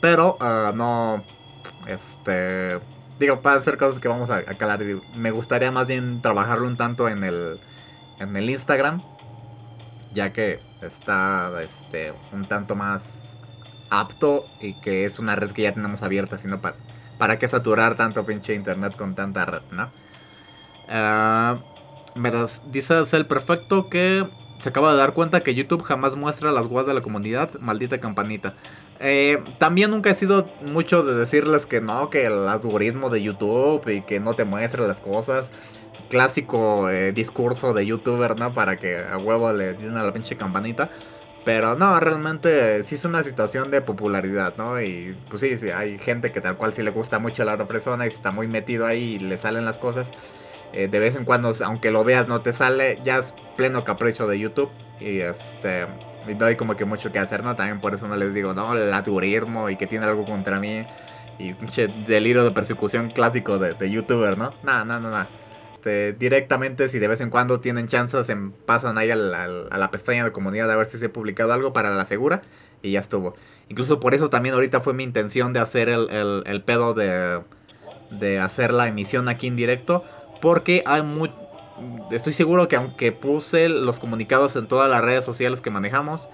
Pero 0.00 0.36
ah, 0.40 0.72
no. 0.74 1.24
Este. 1.86 2.78
Digo, 3.18 3.40
para 3.40 3.62
ser 3.62 3.78
cosas 3.78 4.00
que 4.00 4.08
vamos 4.08 4.30
a, 4.30 4.42
calar. 4.42 4.80
Me 5.16 5.30
gustaría 5.30 5.70
más 5.70 5.88
bien 5.88 6.20
trabajarlo 6.20 6.66
un 6.66 6.76
tanto 6.76 7.08
en 7.08 7.24
el. 7.24 7.58
En 8.18 8.36
el 8.36 8.50
Instagram. 8.50 9.00
Ya 10.12 10.32
que 10.32 10.60
está 10.82 11.50
este, 11.60 12.12
un 12.32 12.44
tanto 12.44 12.76
más 12.76 13.36
apto. 13.90 14.44
Y 14.60 14.74
que 14.74 15.04
es 15.04 15.18
una 15.18 15.36
red 15.36 15.50
que 15.52 15.62
ya 15.62 15.72
tenemos 15.72 16.02
abierta. 16.02 16.38
Sino 16.38 16.60
para. 16.60 16.76
¿Para 17.18 17.38
qué 17.38 17.48
saturar 17.48 17.94
tanto 17.94 18.26
pinche 18.26 18.54
internet 18.54 18.96
con 18.96 19.14
tanta 19.14 19.44
red, 19.44 19.62
no? 19.70 19.88
Uh, 20.88 21.58
me 22.18 22.30
dice 22.70 22.94
el 23.12 23.26
perfecto 23.26 23.88
que 23.88 24.24
se 24.58 24.68
acaba 24.68 24.92
de 24.92 24.98
dar 24.98 25.12
cuenta 25.12 25.40
que 25.40 25.54
YouTube 25.54 25.82
jamás 25.82 26.16
muestra 26.16 26.52
las 26.52 26.66
guas 26.66 26.86
de 26.86 26.94
la 26.94 27.02
comunidad. 27.02 27.50
Maldita 27.60 27.98
campanita. 27.98 28.54
Eh, 29.00 29.42
también 29.58 29.90
nunca 29.90 30.10
he 30.10 30.14
sido 30.14 30.46
mucho 30.72 31.02
de 31.02 31.14
decirles 31.14 31.66
que 31.66 31.80
no, 31.80 32.08
que 32.08 32.26
el 32.26 32.48
algoritmo 32.48 33.10
de 33.10 33.22
YouTube 33.22 33.86
y 33.88 34.02
que 34.02 34.20
no 34.20 34.34
te 34.34 34.44
muestre 34.44 34.86
las 34.86 35.00
cosas. 35.00 35.50
Clásico 36.08 36.88
eh, 36.88 37.12
discurso 37.12 37.74
de 37.74 37.86
youtuber, 37.86 38.38
¿no? 38.38 38.52
Para 38.52 38.76
que 38.76 38.98
a 38.98 39.18
huevo 39.18 39.52
le 39.52 39.74
den 39.74 39.96
a 39.96 40.04
la 40.04 40.12
pinche 40.12 40.36
campanita. 40.36 40.88
Pero 41.44 41.74
no, 41.74 42.00
realmente 42.00 42.82
sí 42.84 42.94
es 42.94 43.04
una 43.04 43.22
situación 43.22 43.70
de 43.70 43.82
popularidad, 43.82 44.54
¿no? 44.56 44.80
Y 44.80 45.14
pues 45.28 45.42
sí, 45.42 45.58
sí, 45.58 45.68
hay 45.70 45.98
gente 45.98 46.32
que 46.32 46.40
tal 46.40 46.56
cual 46.56 46.72
sí 46.72 46.82
le 46.82 46.90
gusta 46.90 47.18
mucho 47.18 47.44
la 47.44 47.58
persona 47.66 48.06
y 48.06 48.08
está 48.08 48.30
muy 48.30 48.48
metido 48.48 48.86
ahí 48.86 49.16
y 49.16 49.18
le 49.18 49.36
salen 49.36 49.66
las 49.66 49.76
cosas. 49.76 50.08
Eh, 50.74 50.88
de 50.88 50.98
vez 50.98 51.14
en 51.16 51.24
cuando, 51.24 51.52
aunque 51.64 51.90
lo 51.90 52.04
veas, 52.04 52.28
no 52.28 52.40
te 52.40 52.52
sale. 52.52 52.98
Ya 53.04 53.18
es 53.18 53.34
pleno 53.56 53.84
capricho 53.84 54.26
de 54.26 54.38
YouTube. 54.38 54.70
Y 55.00 55.20
este. 55.20 55.86
Y 56.28 56.34
no 56.34 56.56
como 56.56 56.76
que 56.76 56.84
mucho 56.84 57.12
que 57.12 57.18
hacer, 57.18 57.44
¿no? 57.44 57.54
También 57.54 57.80
por 57.80 57.94
eso 57.94 58.08
no 58.08 58.16
les 58.16 58.32
digo, 58.32 58.54
no, 58.54 58.74
el 58.74 58.92
algoritmo 58.92 59.68
y 59.68 59.76
que 59.76 59.86
tiene 59.86 60.06
algo 60.06 60.24
contra 60.24 60.58
mí. 60.58 60.84
Y 61.38 61.52
un 61.52 61.68
delirio 62.06 62.44
de 62.44 62.50
persecución 62.50 63.10
clásico 63.10 63.58
de, 63.58 63.74
de 63.74 63.90
youtuber, 63.90 64.38
¿no? 64.38 64.50
Nada, 64.62 64.84
nada, 64.84 65.00
nada. 65.00 65.28
Este, 65.84 66.14
directamente, 66.14 66.88
si 66.88 66.98
de 66.98 67.08
vez 67.08 67.20
en 67.20 67.28
cuando 67.28 67.60
tienen 67.60 67.88
chances, 67.88 68.26
se 68.26 68.34
pasan 68.64 68.96
ahí 68.96 69.10
a 69.10 69.16
la, 69.16 69.90
pestaña 69.90 70.24
de 70.24 70.32
comunidad 70.32 70.70
a 70.70 70.76
ver 70.76 70.86
si 70.86 70.98
se 70.98 71.06
ha 71.06 71.12
publicado 71.12 71.52
algo 71.52 71.74
para 71.74 71.90
la 71.90 72.06
segura. 72.06 72.40
Y 72.82 72.92
ya 72.92 73.00
estuvo. 73.00 73.36
Incluso 73.68 74.00
por 74.00 74.14
eso 74.14 74.30
también 74.30 74.54
ahorita 74.54 74.80
fue 74.80 74.94
mi 74.94 75.04
intención 75.04 75.52
de 75.52 75.60
hacer 75.60 75.90
el, 75.90 76.42
el 76.46 76.62
pedo 76.62 76.94
de, 76.94 77.40
de 78.12 78.38
hacer 78.38 78.72
la 78.72 78.88
emisión 78.88 79.28
aquí 79.28 79.46
en 79.46 79.56
directo. 79.56 80.04
Porque 80.44 80.82
hay 80.84 81.00
muy, 81.00 81.30
estoy 82.10 82.34
seguro 82.34 82.68
que 82.68 82.76
aunque 82.76 83.12
puse 83.12 83.70
los 83.70 83.98
comunicados 83.98 84.56
en 84.56 84.66
todas 84.66 84.90
las 84.90 85.00
redes 85.00 85.24
sociales 85.24 85.62
que 85.62 85.70
manejamos, 85.70 86.28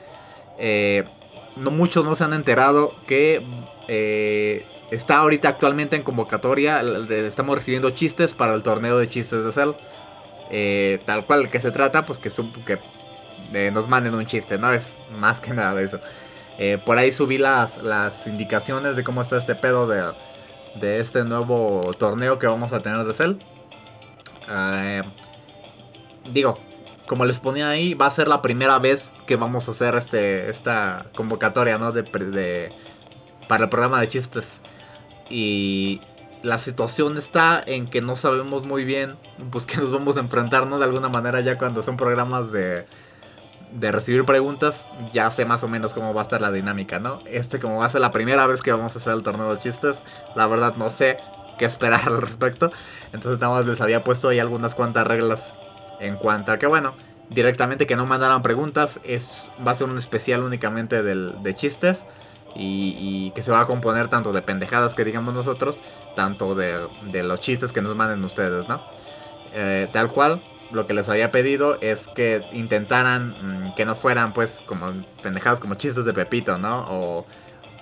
eh, 0.58 1.04
no 1.54 1.70
muchos 1.70 2.04
no 2.04 2.16
se 2.16 2.24
han 2.24 2.32
enterado 2.32 2.92
que 3.06 3.40
eh, 3.86 4.66
está 4.90 5.18
ahorita 5.18 5.50
actualmente 5.50 5.94
en 5.94 6.02
convocatoria. 6.02 6.82
Estamos 7.08 7.54
recibiendo 7.54 7.90
chistes 7.90 8.32
para 8.32 8.54
el 8.54 8.64
torneo 8.64 8.98
de 8.98 9.08
chistes 9.08 9.44
de 9.44 9.52
Cell. 9.52 9.70
Eh, 10.50 10.98
tal 11.06 11.24
cual 11.24 11.48
que 11.48 11.60
se 11.60 11.70
trata, 11.70 12.04
pues 12.04 12.18
que, 12.18 12.30
que 13.52 13.70
nos 13.70 13.86
manden 13.86 14.16
un 14.16 14.26
chiste, 14.26 14.58
¿no? 14.58 14.72
Es 14.72 14.96
más 15.20 15.38
que 15.38 15.52
nada 15.52 15.72
de 15.76 15.84
eso. 15.84 16.00
Por 16.84 16.98
ahí 16.98 17.12
subí 17.12 17.38
las, 17.38 17.80
las 17.84 18.26
indicaciones 18.26 18.96
de 18.96 19.04
cómo 19.04 19.22
está 19.22 19.38
este 19.38 19.54
pedo 19.54 19.86
de, 19.86 20.02
de 20.80 20.98
este 20.98 21.22
nuevo 21.22 21.92
torneo 21.96 22.40
que 22.40 22.48
vamos 22.48 22.72
a 22.72 22.80
tener 22.80 23.04
de 23.04 23.14
Cell. 23.14 23.34
Eh, 24.50 25.02
digo, 26.32 26.56
como 27.06 27.24
les 27.24 27.40
ponía 27.40 27.70
ahí, 27.70 27.94
va 27.94 28.06
a 28.06 28.10
ser 28.10 28.28
la 28.28 28.42
primera 28.42 28.78
vez 28.78 29.10
que 29.26 29.36
vamos 29.36 29.68
a 29.68 29.72
hacer 29.72 29.94
este, 29.96 30.50
esta 30.50 31.06
convocatoria, 31.14 31.78
¿no? 31.78 31.92
De, 31.92 32.02
de, 32.02 32.68
para 33.48 33.64
el 33.64 33.70
programa 33.70 34.00
de 34.00 34.08
chistes. 34.08 34.60
Y 35.28 36.00
la 36.42 36.58
situación 36.58 37.18
está 37.18 37.62
en 37.66 37.86
que 37.86 38.00
no 38.00 38.16
sabemos 38.16 38.64
muy 38.64 38.84
bien, 38.84 39.16
pues 39.50 39.64
que 39.66 39.76
nos 39.78 39.90
vamos 39.90 40.16
a 40.16 40.20
enfrentar, 40.20 40.66
¿no? 40.66 40.78
De 40.78 40.84
alguna 40.84 41.08
manera 41.08 41.40
ya 41.40 41.58
cuando 41.58 41.82
son 41.82 41.96
programas 41.96 42.52
de, 42.52 42.86
de 43.72 43.92
recibir 43.92 44.24
preguntas, 44.24 44.84
ya 45.12 45.30
sé 45.30 45.44
más 45.44 45.62
o 45.62 45.68
menos 45.68 45.92
cómo 45.92 46.14
va 46.14 46.22
a 46.22 46.24
estar 46.24 46.40
la 46.40 46.52
dinámica, 46.52 46.98
¿no? 46.98 47.18
Este 47.26 47.58
como 47.58 47.78
va 47.78 47.86
a 47.86 47.90
ser 47.90 48.00
la 48.00 48.10
primera 48.10 48.46
vez 48.46 48.62
que 48.62 48.72
vamos 48.72 48.94
a 48.94 48.98
hacer 48.98 49.12
el 49.12 49.22
torneo 49.22 49.54
de 49.54 49.60
chistes, 49.60 49.98
la 50.34 50.46
verdad 50.46 50.74
no 50.76 50.90
sé 50.90 51.18
qué 51.60 51.66
esperar 51.66 52.00
al 52.06 52.22
respecto. 52.22 52.72
Entonces 53.12 53.38
nada 53.38 53.54
más 53.54 53.66
les 53.66 53.80
había 53.80 54.02
puesto 54.02 54.30
ahí 54.30 54.38
algunas 54.38 54.74
cuantas 54.74 55.06
reglas 55.06 55.52
en 56.00 56.16
cuanto 56.16 56.50
a 56.50 56.58
que 56.58 56.66
bueno, 56.66 56.94
directamente 57.28 57.86
que 57.86 57.94
no 57.94 58.06
mandaran 58.06 58.42
preguntas, 58.42 58.98
es, 59.04 59.46
va 59.64 59.72
a 59.72 59.74
ser 59.74 59.88
un 59.88 59.98
especial 59.98 60.42
únicamente 60.42 61.02
de 61.02 61.54
chistes. 61.54 62.04
Y, 62.56 63.30
que 63.36 63.44
se 63.44 63.52
va 63.52 63.60
a 63.60 63.66
componer 63.66 64.08
tanto 64.08 64.32
de 64.32 64.42
pendejadas 64.42 64.94
que 64.94 65.04
digamos 65.04 65.32
nosotros, 65.32 65.78
tanto 66.16 66.56
de, 66.56 66.80
los 67.22 67.40
chistes 67.40 67.70
que 67.70 67.80
nos 67.80 67.94
manden 67.94 68.24
ustedes, 68.24 68.68
¿no? 68.68 68.82
Eh, 69.54 69.88
tal 69.92 70.08
cual, 70.08 70.40
lo 70.72 70.84
que 70.84 70.92
les 70.92 71.08
había 71.08 71.30
pedido 71.30 71.78
es 71.80 72.08
que 72.08 72.42
intentaran 72.52 73.28
mm, 73.30 73.74
que 73.76 73.84
no 73.84 73.94
fueran 73.94 74.32
pues 74.32 74.58
como 74.66 74.92
pendejadas 75.22 75.60
como 75.60 75.76
chistes 75.76 76.04
de 76.04 76.12
Pepito, 76.12 76.58
¿no? 76.58 76.86
O, 76.90 77.26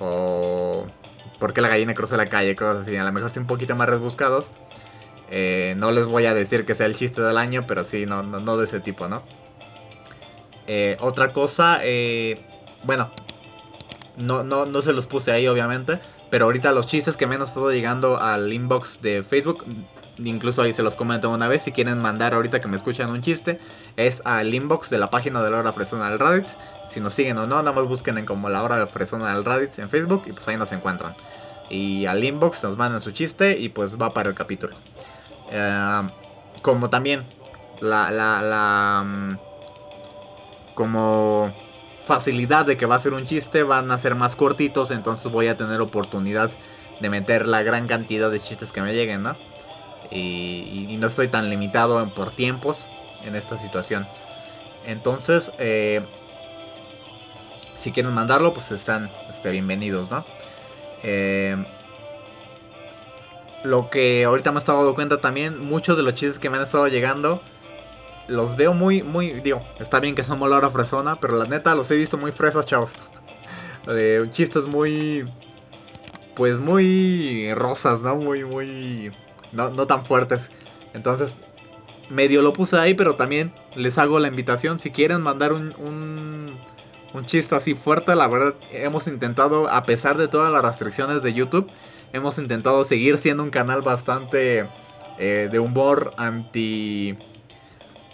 o 0.01 0.87
por 1.39 1.53
qué 1.53 1.61
la 1.61 1.69
gallina 1.69 1.95
cruzó 1.95 2.17
la 2.17 2.27
calle, 2.27 2.55
cosas 2.57 2.87
así, 2.87 2.97
a 2.97 3.05
lo 3.05 3.13
mejor 3.13 3.31
sí 3.31 3.39
un 3.39 3.47
poquito 3.47 3.77
más 3.77 3.89
rebuscados. 3.89 4.47
Eh, 5.31 5.75
no 5.77 5.91
les 5.91 6.07
voy 6.07 6.27
a 6.27 6.35
decir 6.35 6.65
que 6.65 6.75
sea 6.75 6.87
el 6.87 6.97
chiste 6.97 7.21
del 7.21 7.37
año, 7.37 7.65
pero 7.67 7.85
sí, 7.85 8.07
no, 8.07 8.23
no, 8.23 8.57
de 8.57 8.67
ese 8.67 8.81
tipo, 8.81 9.09
¿no? 9.09 9.23
Eh, 10.67 10.97
otra 11.01 11.33
cosa, 11.33 11.81
eh, 11.83 12.41
bueno, 12.85 13.11
no, 14.17 14.43
no, 14.43 14.67
no 14.67 14.83
se 14.83 14.93
los 14.93 15.07
puse 15.07 15.33
ahí 15.33 15.47
obviamente, 15.47 15.99
pero 16.31 16.47
ahorita 16.47 16.73
los 16.73 16.87
chistes 16.87 17.17
que 17.17 17.27
me 17.27 17.37
han 17.37 17.43
estado 17.43 17.71
llegando 17.71 18.19
al 18.21 18.53
inbox 18.53 19.01
de 19.01 19.23
Facebook 19.23 19.65
incluso 20.27 20.63
ahí 20.63 20.73
se 20.73 20.83
los 20.83 20.95
comento 20.95 21.31
una 21.31 21.49
vez, 21.49 21.63
si 21.63 21.73
quieren 21.73 22.01
mandar 22.01 22.35
ahorita 22.35 22.61
que 22.61 22.69
me 22.69 22.77
escuchan 22.77 23.11
un 23.11 23.23
chiste, 23.23 23.61
es 23.97 24.23
al 24.25 24.53
inbox 24.53 24.91
de 24.91 24.99
la 24.99 25.11
página 25.11 25.43
de 25.43 25.51
la 25.51 25.59
hora 25.59 25.73
fresona 25.73 26.11
del 26.11 26.19
Raditz. 26.19 26.57
Si 26.91 27.01
nos 27.01 27.15
siguen 27.15 27.39
o 27.39 27.47
no, 27.47 27.57
nada 27.57 27.73
más 27.73 27.87
busquen 27.87 28.19
en 28.19 28.27
como 28.27 28.49
la 28.49 28.63
hora 28.63 28.79
de 28.79 28.87
fresona 28.87 29.35
del 29.35 29.45
Raditz 29.45 29.79
en 29.79 29.89
Facebook 29.89 30.25
y 30.27 30.33
pues 30.33 30.47
ahí 30.49 30.57
nos 30.57 30.73
encuentran. 30.73 31.15
Y 31.71 32.07
al 32.07 32.25
inbox 32.25 32.65
nos 32.65 32.77
mandan 32.77 33.01
su 33.01 33.13
chiste 33.13 33.59
y 33.59 33.69
pues 33.69 34.01
va 34.01 34.11
para 34.11 34.31
el 34.31 34.35
capítulo. 34.35 34.75
Eh, 35.51 36.03
como 36.63 36.89
también 36.91 37.23
la, 37.81 38.11
la, 38.11 38.43
la 38.43 39.05
mm, 39.05 39.39
como 40.75 41.53
facilidad 42.07 42.65
de 42.65 42.77
que 42.77 42.87
va 42.87 42.97
a 42.97 43.01
ser 43.01 43.13
un 43.13 43.27
chiste 43.27 43.63
van 43.63 43.91
a 43.91 43.99
ser 43.99 44.15
más 44.15 44.35
cortitos, 44.35 44.91
entonces 44.91 45.31
voy 45.31 45.49
a 45.49 45.57
tener 45.57 45.81
oportunidad 45.81 46.51
de 47.01 47.11
meter 47.11 47.47
la 47.47 47.63
gran 47.63 47.87
cantidad 47.87 48.31
de 48.31 48.41
chistes 48.41 48.73
que 48.73 48.81
me 48.81 48.95
lleguen, 48.95 49.23
¿no? 49.23 49.37
y, 50.11 50.97
no 50.99 51.07
estoy 51.07 51.29
tan 51.29 51.51
limitado 51.51 52.09
por 52.11 52.31
tiempos 52.31 52.87
en 53.25 53.37
esta 53.37 53.59
situación. 53.59 54.07
Entonces, 54.87 55.53
eh, 55.59 56.03
si 57.79 57.93
quieren 57.93 58.13
mandarlo, 58.13 58.55
pues 58.55 58.71
están 58.73 59.11
este, 59.31 59.51
bienvenidos, 59.51 60.11
¿no? 60.11 60.25
Eh, 61.03 61.57
lo 63.65 63.91
que 63.91 64.25
ahorita 64.25 64.53
me 64.53 64.59
he 64.59 64.61
estado 64.61 64.79
dando 64.79 64.95
cuenta 64.95 65.21
también, 65.21 65.65
muchos 65.65 65.97
de 65.97 66.03
los 66.03 66.15
chistes 66.15 66.39
que 66.39 66.51
me 66.51 66.57
han 66.57 66.65
estado 66.65 66.89
llegando, 66.89 67.43
los 68.29 68.57
veo 68.57 68.75
muy, 68.75 69.03
muy, 69.03 69.33
digo, 69.41 69.61
está 69.81 70.01
bien 70.01 70.15
que 70.15 70.25
somos 70.25 70.49
la 70.49 70.57
hora 70.57 70.71
fresona, 70.71 71.17
pero 71.17 71.37
la 71.37 71.47
neta 71.47 71.75
los 71.75 71.91
he 71.91 71.97
visto 71.97 72.17
muy 72.17 72.33
fresas, 72.33 72.67
chavos. 72.67 72.93
de 73.87 74.29
chistes 74.33 74.67
muy, 74.67 75.29
pues 76.35 76.57
muy 76.57 77.53
rosas, 77.55 78.01
¿no? 78.01 78.17
Muy, 78.17 78.45
muy 78.45 79.11
no, 79.53 79.71
no 79.71 79.87
tan 79.87 80.05
fuertes. 80.05 80.51
Entonces, 80.95 81.35
medio 82.11 82.43
lo 82.43 82.53
puse 82.53 82.77
ahí, 82.77 82.95
pero 82.95 83.15
también 83.15 83.53
les 83.77 83.99
hago 83.99 84.19
la 84.19 84.29
invitación. 84.29 84.79
Si 84.79 84.91
quieren 84.91 85.21
mandar 85.21 85.53
un, 85.53 85.75
un, 85.79 86.53
un, 87.15 87.25
chiste 87.25 87.55
así 87.55 87.75
fuerte, 87.75 88.15
la 88.15 88.29
verdad, 88.29 88.55
hemos 88.73 89.07
intentado, 89.07 89.69
a 89.69 89.83
pesar 89.83 90.17
de 90.17 90.29
todas 90.29 90.53
las 90.53 90.65
restricciones 90.65 91.23
de 91.23 91.33
YouTube, 91.35 91.71
hemos 92.13 92.39
intentado 92.39 92.85
seguir 92.85 93.19
siendo 93.19 93.43
un 93.43 93.51
canal 93.51 93.83
bastante 93.83 94.67
eh, 95.19 95.49
de 95.51 95.59
humor 95.59 96.13
anti. 96.17 97.17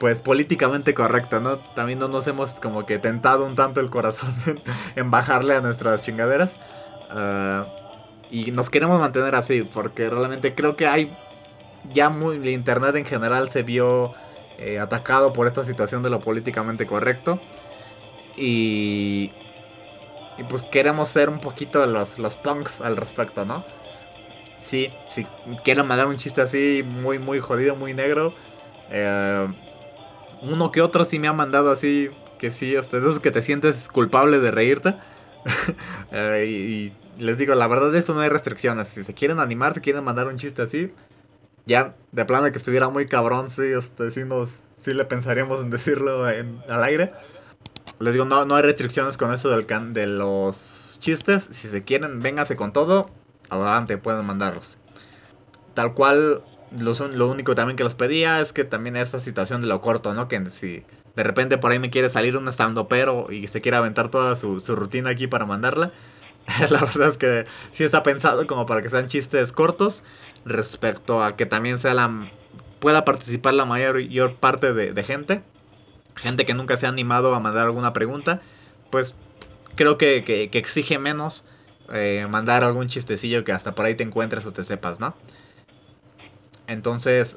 Pues 0.00 0.18
políticamente 0.18 0.92
correcto, 0.92 1.40
¿no? 1.40 1.56
También 1.56 1.98
no 1.98 2.08
nos 2.08 2.26
hemos 2.26 2.54
como 2.54 2.84
que 2.84 2.98
tentado 2.98 3.46
un 3.46 3.54
tanto 3.54 3.80
el 3.80 3.90
corazón 3.90 4.34
en, 4.96 5.10
bajarle 5.10 5.54
a 5.54 5.60
nuestras 5.60 6.02
chingaderas. 6.02 6.50
Ah, 7.10 7.64
y 8.30 8.50
nos 8.50 8.70
queremos 8.70 8.98
mantener 8.98 9.34
así, 9.34 9.62
porque 9.62 10.10
realmente 10.10 10.54
creo 10.54 10.76
que 10.76 10.86
hay 10.86 11.10
ya 11.92 12.08
muy, 12.08 12.36
el 12.36 12.48
internet 12.48 12.96
en 12.96 13.04
general 13.04 13.50
se 13.50 13.62
vio 13.62 14.14
eh, 14.58 14.78
atacado 14.78 15.32
por 15.32 15.46
esta 15.46 15.64
situación 15.64 16.02
de 16.02 16.10
lo 16.10 16.20
políticamente 16.20 16.86
correcto. 16.86 17.38
Y, 18.36 19.30
y 20.38 20.42
pues 20.48 20.62
queremos 20.62 21.08
ser 21.08 21.28
un 21.28 21.40
poquito 21.40 21.86
los, 21.86 22.18
los 22.18 22.36
punks 22.36 22.80
al 22.80 22.96
respecto, 22.96 23.44
¿no? 23.44 23.64
Sí, 24.60 24.90
si 25.10 25.26
quieren 25.62 25.86
mandar 25.86 26.06
un 26.06 26.16
chiste 26.16 26.40
así 26.40 26.82
muy, 27.02 27.18
muy 27.18 27.38
jodido, 27.38 27.76
muy 27.76 27.92
negro. 27.92 28.32
Eh, 28.90 29.46
uno 30.42 30.72
que 30.72 30.80
otro 30.80 31.04
sí 31.04 31.18
me 31.18 31.28
ha 31.28 31.32
mandado 31.32 31.70
así, 31.70 32.08
que 32.38 32.50
sí, 32.50 32.74
hasta 32.74 32.96
esos 32.98 33.20
que 33.20 33.30
te 33.30 33.42
sientes 33.42 33.88
culpable 33.88 34.38
de 34.38 34.50
reírte. 34.50 34.94
Eh, 36.16 36.46
y, 36.46 36.92
les 37.18 37.36
digo, 37.38 37.56
la 37.56 37.66
verdad 37.66 37.90
de 37.90 37.98
esto 37.98 38.14
no 38.14 38.20
hay 38.20 38.28
restricciones. 38.28 38.88
Si 38.88 39.02
se 39.02 39.14
quieren 39.14 39.40
animar, 39.40 39.74
si 39.74 39.80
quieren 39.80 40.04
mandar 40.04 40.28
un 40.28 40.36
chiste 40.36 40.62
así, 40.62 40.92
ya 41.66 41.94
de 42.12 42.24
plano 42.24 42.50
que 42.52 42.58
estuviera 42.58 42.88
muy 42.88 43.06
cabrón, 43.08 43.50
sí, 43.50 43.62
este, 43.62 44.12
sí, 44.12 44.20
nos, 44.24 44.50
sí 44.80 44.94
le 44.94 45.04
pensaríamos 45.04 45.60
en 45.60 45.70
decirlo 45.70 46.30
en, 46.30 46.60
al 46.68 46.84
aire. 46.84 47.10
Les 48.00 48.12
digo, 48.12 48.24
no, 48.24 48.44
no 48.44 48.56
hay 48.56 48.62
restricciones 48.62 49.16
con 49.16 49.32
eso 49.32 49.50
del 49.50 49.66
can, 49.66 49.94
de 49.94 50.06
los 50.06 50.98
chistes. 51.00 51.48
Si 51.52 51.68
se 51.68 51.82
quieren, 51.82 52.20
véngase 52.20 52.56
con 52.56 52.72
todo. 52.72 53.10
Adelante, 53.50 53.98
pueden 53.98 54.24
mandarlos. 54.24 54.78
Tal 55.74 55.94
cual, 55.94 56.42
lo, 56.76 57.08
lo 57.08 57.30
único 57.30 57.54
también 57.54 57.76
que 57.76 57.84
les 57.84 57.94
pedía 57.94 58.40
es 58.40 58.52
que 58.52 58.64
también 58.64 58.96
esta 58.96 59.20
situación 59.20 59.60
de 59.60 59.66
lo 59.66 59.80
corto, 59.80 60.14
¿no? 60.14 60.28
Que 60.28 60.44
si 60.50 60.84
de 61.16 61.22
repente 61.22 61.58
por 61.58 61.70
ahí 61.70 61.78
me 61.78 61.90
quiere 61.90 62.10
salir 62.10 62.36
un 62.36 62.48
estando 62.48 62.88
pero 62.88 63.30
y 63.30 63.46
se 63.46 63.60
quiere 63.60 63.76
aventar 63.76 64.10
toda 64.10 64.34
su, 64.34 64.60
su 64.60 64.74
rutina 64.74 65.10
aquí 65.10 65.26
para 65.26 65.46
mandarla. 65.46 65.90
la 66.70 66.80
verdad 66.80 67.08
es 67.08 67.16
que 67.16 67.46
sí 67.72 67.84
está 67.84 68.02
pensado 68.02 68.46
como 68.46 68.66
para 68.66 68.82
que 68.82 68.90
sean 68.90 69.08
chistes 69.08 69.52
cortos 69.52 70.02
respecto 70.44 71.22
a 71.22 71.36
que 71.36 71.46
también 71.46 71.78
sea 71.78 71.94
la 71.94 72.10
pueda 72.80 73.04
participar 73.04 73.54
la 73.54 73.64
mayor 73.64 74.34
parte 74.34 74.74
de, 74.74 75.04
gente. 75.04 75.40
Gente 76.16 76.44
que 76.44 76.54
nunca 76.54 76.76
se 76.76 76.86
ha 76.86 76.88
animado 76.88 77.34
a 77.34 77.40
mandar 77.40 77.66
alguna 77.66 77.92
pregunta. 77.92 78.40
Pues 78.90 79.14
creo 79.74 79.98
que, 79.98 80.50
exige 80.52 80.98
menos 80.98 81.44
eh, 81.92 82.26
mandar 82.30 82.64
algún 82.64 82.88
chistecillo 82.88 83.44
que 83.44 83.52
hasta 83.52 83.72
por 83.72 83.84
ahí 83.84 83.94
te 83.94 84.04
encuentres 84.04 84.46
o 84.46 84.52
te 84.52 84.64
sepas, 84.64 85.00
¿no? 85.00 85.14
Entonces, 86.66 87.36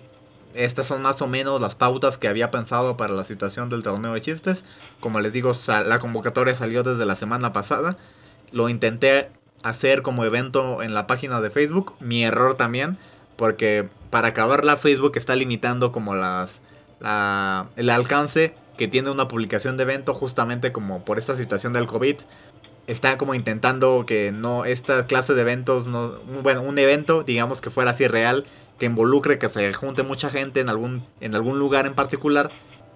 estas 0.54 0.88
son 0.88 1.02
más 1.02 1.22
o 1.22 1.28
menos 1.28 1.60
las 1.62 1.76
pautas 1.76 2.18
que 2.18 2.28
había 2.28 2.50
pensado 2.50 2.98
para 2.98 3.14
la 3.14 3.24
situación 3.24 3.70
del 3.70 3.84
torneo 3.84 4.14
de 4.14 4.22
chistes. 4.22 4.64
Como 5.00 5.20
les 5.20 5.34
digo, 5.34 5.52
la 5.68 6.00
convocatoria 6.00 6.56
salió 6.56 6.84
desde 6.84 7.06
la 7.06 7.16
semana 7.16 7.54
pasada. 7.54 7.98
Lo 8.52 8.70
intenté 8.70 9.30
hacer 9.64 10.02
como 10.02 10.24
evento 10.24 10.82
en 10.82 10.94
la 10.94 11.08
página 11.08 11.42
de 11.42 11.50
Facebook. 11.50 11.94
Mi 12.00 12.24
error 12.24 12.56
también, 12.56 12.98
porque 13.36 13.90
para 14.10 14.30
acabarla 14.30 14.78
Facebook 14.78 15.14
está 15.16 15.36
limitando 15.36 15.92
como 15.92 16.16
las 16.16 16.62
el 17.76 17.90
alcance 17.92 18.56
que 18.78 18.88
tiene 18.88 19.10
una 19.10 19.28
publicación 19.28 19.78
de 19.78 19.84
evento 19.84 20.14
justamente 20.14 20.72
como 20.72 21.04
por 21.04 21.18
esta 21.18 21.36
situación 21.36 21.74
del 21.74 21.88
COVID. 21.88 22.18
Está 22.88 23.18
como 23.18 23.36
intentando 23.36 24.06
que 24.08 24.32
no 24.32 24.64
esta 24.66 25.06
clase 25.06 25.34
de 25.34 25.42
eventos 25.42 25.88
no 25.88 26.14
bueno, 26.42 26.62
un 26.62 26.80
evento 26.80 27.24
digamos 27.24 27.60
que 27.60 27.70
fuera 27.70 27.92
así 27.92 28.08
real 28.08 28.46
que 28.80 28.86
involucre 28.86 29.40
que 29.40 29.50
se 29.50 29.74
junte 29.74 30.04
mucha 30.04 30.30
gente 30.30 30.62
en 30.62 30.70
algún 30.70 31.04
en 31.20 31.36
algún 31.36 31.60
lugar 31.60 31.86
en 31.86 31.96
particular 31.96 32.50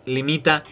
limita 0.06 0.63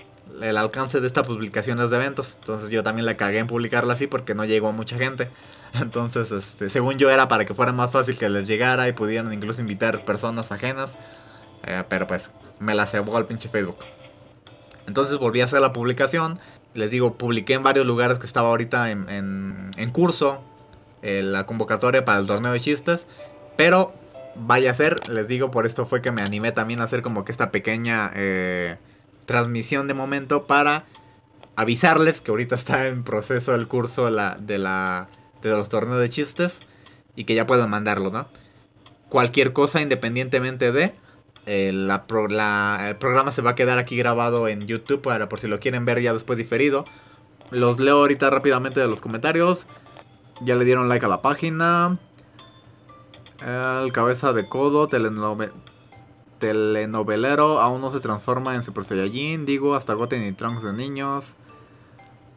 el 0.41 0.57
alcance 0.57 1.01
de 1.01 1.07
estas 1.07 1.25
publicaciones 1.25 1.89
de 1.89 1.97
eventos. 1.97 2.35
Entonces 2.39 2.69
yo 2.69 2.83
también 2.83 3.05
la 3.05 3.15
cagué 3.15 3.39
en 3.39 3.47
publicarla 3.47 3.93
así 3.93 4.07
porque 4.07 4.35
no 4.35 4.45
llegó 4.45 4.69
a 4.69 4.71
mucha 4.71 4.97
gente. 4.97 5.27
Entonces, 5.73 6.31
este, 6.31 6.69
según 6.69 6.97
yo 6.97 7.09
era 7.09 7.27
para 7.27 7.45
que 7.45 7.53
fuera 7.53 7.73
más 7.73 7.91
fácil 7.91 8.17
que 8.17 8.29
les 8.29 8.47
llegara 8.47 8.87
y 8.87 8.93
pudieran 8.93 9.31
incluso 9.33 9.61
invitar 9.61 9.99
personas 10.01 10.51
ajenas. 10.51 10.91
Eh, 11.65 11.83
pero 11.89 12.07
pues 12.07 12.29
me 12.59 12.73
la 12.73 12.85
cebó 12.85 13.17
al 13.17 13.25
pinche 13.25 13.49
Facebook. 13.49 13.77
Entonces 14.89 15.17
volví 15.17 15.39
a 15.39 15.45
hacer 15.45 15.61
la 15.61 15.71
publicación 15.71 16.39
les 16.73 16.91
digo, 16.91 17.15
publiqué 17.15 17.53
en 17.53 17.63
varios 17.63 17.85
lugares 17.85 18.19
que 18.19 18.27
estaba 18.27 18.49
ahorita 18.49 18.91
en, 18.91 19.73
en, 19.75 19.91
curso 19.91 20.41
eh, 21.01 21.21
la 21.23 21.45
convocatoria 21.45 22.05
para 22.05 22.19
el 22.19 22.27
torneo 22.27 22.51
de 22.51 22.59
chistes. 22.59 23.07
Pero 23.57 23.93
vaya 24.35 24.71
a 24.71 24.73
ser, 24.73 25.07
les 25.09 25.27
digo, 25.27 25.51
por 25.51 25.65
esto 25.65 25.85
fue 25.85 26.01
que 26.01 26.11
me 26.11 26.21
animé 26.21 26.51
también 26.51 26.81
a 26.81 26.83
hacer 26.83 27.01
como 27.01 27.25
que 27.25 27.31
esta 27.31 27.49
pequeña 27.49 28.11
eh, 28.15 28.77
transmisión 29.25 29.87
de 29.87 29.93
momento 29.93 30.45
para 30.45 30.85
avisarles 31.55 32.21
que 32.21 32.31
ahorita 32.31 32.55
está 32.55 32.87
en 32.87 33.03
proceso 33.03 33.53
el 33.55 33.67
curso 33.67 34.05
de, 34.05 34.11
la, 34.11 34.37
de, 34.39 34.59
la, 34.59 35.07
de 35.41 35.49
los 35.49 35.69
torneos 35.69 35.99
de 35.99 36.09
chistes 36.09 36.59
y 37.15 37.25
que 37.25 37.35
ya 37.35 37.47
pueden 37.47 37.69
mandarlo, 37.69 38.11
¿no? 38.11 38.27
Cualquier 39.09 39.53
cosa 39.53 39.81
independientemente 39.81 40.71
de... 40.71 40.93
Eh, 41.51 41.71
la, 41.73 42.03
el 42.87 42.95
programa 42.97 43.31
se 43.31 43.41
va 43.41 43.49
a 43.49 43.55
quedar 43.55 43.79
aquí 43.79 43.97
grabado 43.97 44.47
en 44.47 44.67
YouTube 44.67 45.01
para 45.01 45.27
por 45.29 45.39
si 45.39 45.47
lo 45.47 45.59
quieren 45.59 45.83
ver 45.83 45.99
ya 45.99 46.13
después 46.13 46.37
diferido. 46.37 46.85
Los 47.49 47.79
leo 47.79 47.97
ahorita 47.97 48.29
rápidamente 48.29 48.79
de 48.79 48.85
los 48.85 49.01
comentarios. 49.01 49.65
Ya 50.41 50.55
le 50.55 50.63
dieron 50.63 50.89
like 50.89 51.03
a 51.03 51.09
la 51.09 51.23
página. 51.23 51.97
El 53.43 53.91
cabeza 53.93 54.31
de 54.31 54.47
codo, 54.47 54.87
telenovelero, 56.39 57.59
aún 57.61 57.81
no 57.81 57.89
se 57.89 57.99
transforma 57.99 58.53
en 58.53 58.61
Super 58.61 58.83
Saiyajin. 58.83 59.47
Digo, 59.47 59.73
hasta 59.73 59.95
Goten 59.95 60.23
y 60.27 60.33
Trunks 60.33 60.61
de 60.61 60.73
niños. 60.73 61.33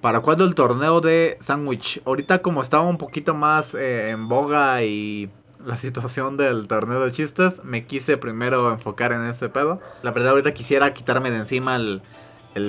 ¿Para 0.00 0.20
cuándo 0.20 0.44
el 0.44 0.54
torneo 0.54 1.02
de 1.02 1.36
Sandwich? 1.38 2.00
Ahorita 2.06 2.40
como 2.40 2.62
estaba 2.62 2.84
un 2.84 2.96
poquito 2.96 3.34
más 3.34 3.74
eh, 3.74 4.08
en 4.08 4.26
boga 4.26 4.82
y 4.82 5.30
la 5.64 5.76
situación 5.76 6.36
del 6.36 6.66
torneo 6.68 7.00
de 7.00 7.12
chistes, 7.12 7.64
me 7.64 7.86
quise 7.86 8.16
primero 8.16 8.72
enfocar 8.72 9.12
en 9.12 9.24
ese 9.26 9.48
pedo. 9.48 9.80
La 10.02 10.10
verdad 10.10 10.30
ahorita 10.30 10.54
quisiera 10.54 10.94
quitarme 10.94 11.30
de 11.30 11.38
encima 11.38 11.76
el, 11.76 12.02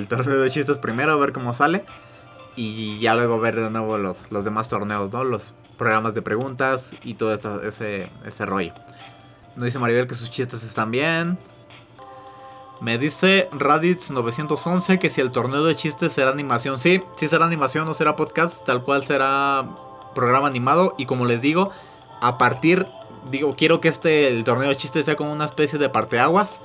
torneo 0.08 0.40
de 0.40 0.50
chistes 0.50 0.78
primero, 0.78 1.20
ver 1.20 1.34
cómo 1.34 1.54
sale. 1.54 1.84
Y 2.56 3.00
ya 3.00 3.16
luego 3.16 3.40
ver 3.40 3.56
de 3.56 3.70
nuevo 3.72 3.98
los, 3.98 4.32
los 4.32 4.46
demás 4.46 4.70
torneos, 4.70 5.12
¿no? 5.12 5.24
Los 5.24 5.54
programas 5.78 6.14
de 6.14 6.22
preguntas 6.22 6.92
y 7.04 7.16
todo 7.16 7.34
ese, 7.34 8.10
ese 8.26 8.46
rollo. 8.46 8.74
Nos 9.56 9.66
dice 9.66 9.80
Maribel 9.80 10.08
que 10.08 10.16
sus 10.16 10.30
chistes 10.30 10.64
están 10.64 10.92
bien. 10.92 11.38
Me 12.82 12.98
dice 12.98 13.50
Raditz 13.54 14.12
911 14.12 15.00
que 15.00 15.10
si 15.10 15.22
el 15.22 15.32
torneo 15.32 15.64
de 15.64 15.76
chistes 15.76 16.14
será 16.14 16.32
animación. 16.32 16.78
Sí, 16.78 17.02
sí 17.18 17.28
será 17.28 17.46
animación, 17.46 17.86
no 17.86 17.94
será 17.94 18.16
podcast, 18.16 18.66
tal 18.66 18.84
cual 18.84 19.06
será 19.06 19.66
programa 20.14 20.48
animado. 20.48 20.96
Y 20.98 21.06
como 21.06 21.26
les 21.26 21.42
digo, 21.42 21.72
a 22.24 22.38
partir, 22.38 22.88
digo, 23.30 23.54
quiero 23.54 23.82
que 23.82 23.90
este, 23.90 24.30
el 24.30 24.46
torneo 24.46 24.70
de 24.70 24.78
chistes 24.78 25.04
sea 25.04 25.18
como 25.18 25.34
una 25.34 25.44
especie 25.44 25.78
de 25.78 25.90
parteaguas. 25.90 26.58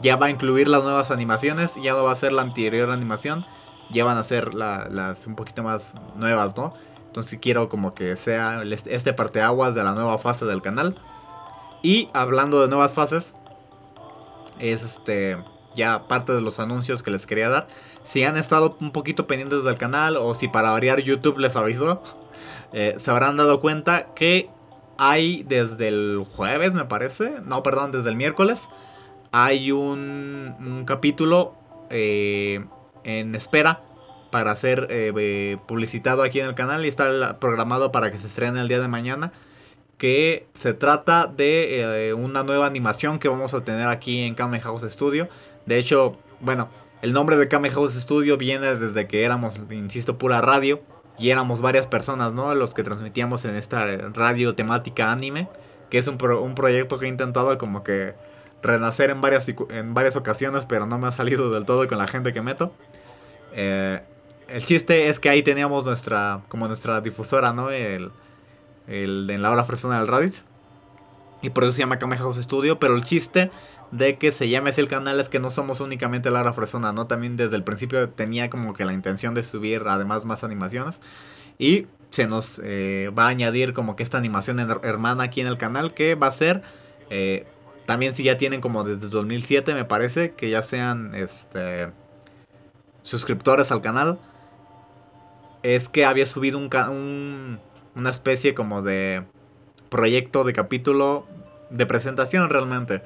Ya 0.00 0.16
va 0.16 0.26
a 0.26 0.30
incluir 0.30 0.66
las 0.66 0.82
nuevas 0.82 1.12
animaciones, 1.12 1.76
ya 1.76 1.92
no 1.92 2.02
va 2.02 2.10
a 2.10 2.16
ser 2.16 2.32
la 2.32 2.42
anterior 2.42 2.90
animación, 2.90 3.44
ya 3.90 4.04
van 4.04 4.18
a 4.18 4.24
ser 4.24 4.54
las 4.54 5.24
un 5.28 5.36
poquito 5.36 5.62
más 5.62 5.92
nuevas, 6.16 6.56
¿no? 6.56 6.72
Entonces 7.06 7.38
quiero 7.40 7.68
como 7.68 7.94
que 7.94 8.16
sea 8.16 8.64
este 8.86 9.12
parteaguas 9.12 9.76
de 9.76 9.84
la 9.84 9.92
nueva 9.92 10.18
fase 10.18 10.46
del 10.46 10.62
canal. 10.62 10.92
Y 11.80 12.08
hablando 12.12 12.60
de 12.60 12.66
nuevas 12.66 12.92
fases, 12.92 13.36
es 14.58 14.82
este 14.82 15.36
ya 15.76 16.08
parte 16.08 16.32
de 16.32 16.40
los 16.40 16.58
anuncios 16.58 17.04
que 17.04 17.12
les 17.12 17.24
quería 17.24 17.50
dar. 17.50 17.68
Si 18.04 18.24
han 18.24 18.36
estado 18.36 18.76
un 18.80 18.90
poquito 18.90 19.28
pendientes 19.28 19.62
del 19.62 19.76
canal 19.76 20.16
o 20.16 20.34
si 20.34 20.48
para 20.48 20.72
variar 20.72 20.98
YouTube 20.98 21.38
les 21.38 21.54
avisó, 21.54 22.02
eh, 22.72 22.96
se 22.98 23.12
habrán 23.12 23.36
dado 23.36 23.60
cuenta 23.60 24.06
que 24.16 24.50
hay 24.98 25.42
desde 25.44 25.88
el 25.88 26.24
jueves, 26.30 26.74
me 26.74 26.84
parece. 26.84 27.32
No, 27.44 27.62
perdón, 27.62 27.90
desde 27.90 28.10
el 28.10 28.16
miércoles. 28.16 28.68
Hay 29.32 29.72
un, 29.72 30.84
capítulo 30.86 31.54
eh, 31.90 32.64
en 33.02 33.34
espera 33.34 33.80
para 34.30 34.54
ser 34.56 34.88
eh, 34.90 35.56
publicitado 35.66 36.22
aquí 36.22 36.40
en 36.40 36.46
el 36.46 36.54
canal 36.54 36.84
y 36.84 36.88
está 36.88 37.38
programado 37.38 37.92
para 37.92 38.10
que 38.10 38.18
se 38.18 38.26
estrene 38.26 38.60
el 38.60 38.68
día 38.68 38.80
de 38.80 38.88
mañana. 38.88 39.32
Que 39.98 40.46
se 40.54 40.74
trata 40.74 41.26
de 41.26 42.08
eh, 42.08 42.14
una 42.14 42.42
nueva 42.42 42.66
animación 42.66 43.18
que 43.18 43.28
vamos 43.28 43.54
a 43.54 43.62
tener 43.62 43.88
aquí 43.88 44.22
en 44.22 44.34
Kame 44.34 44.60
House 44.60 44.84
Studio. 44.90 45.28
De 45.66 45.78
hecho, 45.78 46.16
bueno, 46.40 46.68
el 47.02 47.12
nombre 47.12 47.36
de 47.36 47.48
Kame 47.48 47.70
House 47.70 47.94
Studio 47.94 48.36
viene 48.36 48.74
desde 48.76 49.06
que 49.06 49.24
éramos, 49.24 49.60
insisto, 49.70 50.18
pura 50.18 50.40
radio 50.40 50.80
y 51.18 51.30
éramos 51.30 51.60
varias 51.60 51.86
personas, 51.86 52.34
¿no? 52.34 52.54
Los 52.54 52.74
que 52.74 52.82
transmitíamos 52.82 53.44
en 53.44 53.54
esta 53.54 53.86
radio 54.12 54.54
temática 54.54 55.12
anime, 55.12 55.48
que 55.90 55.98
es 55.98 56.08
un, 56.08 56.22
un 56.22 56.54
proyecto 56.54 56.98
que 56.98 57.06
he 57.06 57.08
intentado 57.08 57.56
como 57.58 57.84
que 57.84 58.14
renacer 58.62 59.10
en 59.10 59.20
varias, 59.20 59.46
en 59.48 59.94
varias 59.94 60.16
ocasiones, 60.16 60.66
pero 60.66 60.86
no 60.86 60.98
me 60.98 61.06
ha 61.06 61.12
salido 61.12 61.50
del 61.50 61.66
todo 61.66 61.86
con 61.86 61.98
la 61.98 62.08
gente 62.08 62.32
que 62.32 62.40
meto. 62.40 62.72
Eh, 63.52 64.00
el 64.48 64.64
chiste 64.64 65.08
es 65.08 65.20
que 65.20 65.28
ahí 65.28 65.42
teníamos 65.42 65.84
nuestra, 65.84 66.40
como 66.48 66.66
nuestra 66.66 67.00
difusora, 67.00 67.52
¿no? 67.52 67.70
El, 67.70 68.10
el 68.88 69.28
en 69.30 69.42
la 69.42 69.50
hora 69.50 69.64
fresona 69.64 69.98
del 69.98 70.08
Raditz. 70.08 70.42
Y 71.42 71.50
por 71.50 71.64
eso 71.64 71.72
se 71.74 71.80
llama 71.80 71.98
Kame 71.98 72.16
House 72.16 72.38
Studio, 72.38 72.78
pero 72.78 72.96
el 72.96 73.04
chiste 73.04 73.50
de 73.94 74.16
que 74.16 74.32
se 74.32 74.48
llame 74.48 74.70
así 74.70 74.80
el 74.80 74.88
canal 74.88 75.20
es 75.20 75.28
que 75.28 75.38
no 75.38 75.52
somos 75.52 75.80
únicamente 75.80 76.28
Laura 76.28 76.52
Fresona, 76.52 76.92
¿no? 76.92 77.06
También 77.06 77.36
desde 77.36 77.54
el 77.54 77.62
principio 77.62 78.08
tenía 78.08 78.50
como 78.50 78.74
que 78.74 78.84
la 78.84 78.92
intención 78.92 79.34
de 79.34 79.44
subir 79.44 79.82
además 79.86 80.24
más 80.24 80.42
animaciones. 80.42 80.96
Y 81.58 81.86
se 82.10 82.26
nos 82.26 82.60
eh, 82.64 83.12
va 83.16 83.26
a 83.26 83.28
añadir 83.28 83.72
como 83.72 83.94
que 83.94 84.02
esta 84.02 84.18
animación 84.18 84.58
hermana 84.58 85.22
aquí 85.22 85.40
en 85.40 85.46
el 85.46 85.58
canal 85.58 85.94
que 85.94 86.16
va 86.16 86.26
a 86.26 86.32
ser... 86.32 86.62
Eh, 87.10 87.46
también 87.86 88.14
si 88.16 88.24
ya 88.24 88.36
tienen 88.36 88.60
como 88.60 88.82
desde 88.82 89.06
2007 89.08 89.74
me 89.74 89.84
parece 89.84 90.34
que 90.34 90.48
ya 90.48 90.62
sean 90.62 91.14
este 91.14 91.90
suscriptores 93.04 93.70
al 93.70 93.80
canal. 93.80 94.18
Es 95.62 95.88
que 95.88 96.04
había 96.04 96.26
subido 96.26 96.58
un, 96.58 96.68
un, 96.90 97.60
una 97.94 98.10
especie 98.10 98.54
como 98.54 98.82
de 98.82 99.22
proyecto 99.88 100.42
de 100.42 100.52
capítulo 100.52 101.28
de 101.70 101.86
presentación 101.86 102.48
realmente 102.50 103.02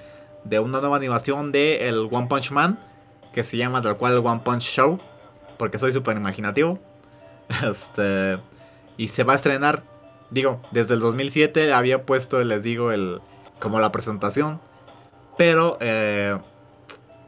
de 0.49 0.61
una 0.61 0.81
nueva 0.81 0.97
animación 0.97 1.53
de 1.53 1.89
el 1.89 2.09
One 2.11 2.27
Punch 2.29 2.51
Man, 2.51 2.79
que 3.33 3.45
se 3.45 3.57
llama 3.57 3.83
tal 3.83 3.97
cual 3.97 4.15
el 4.15 4.19
One 4.27 4.41
Punch 4.45 4.63
Show, 4.63 4.99
porque 5.59 5.79
soy 5.79 5.93
súper 5.93 6.17
imaginativo. 6.17 6.79
Este, 7.65 8.37
y 8.99 9.09
se 9.09 9.25
va 9.25 9.33
a 9.33 9.37
estrenar, 9.37 9.83
digo, 10.31 10.61
desde 10.71 10.93
el 10.93 11.01
2007 11.01 11.73
había 11.73 12.05
puesto, 12.05 12.45
les 12.45 12.63
digo, 12.63 12.93
el 12.93 13.21
como 13.59 13.81
la 13.81 13.91
presentación, 13.91 14.61
pero 15.39 15.79
eh, 15.81 16.37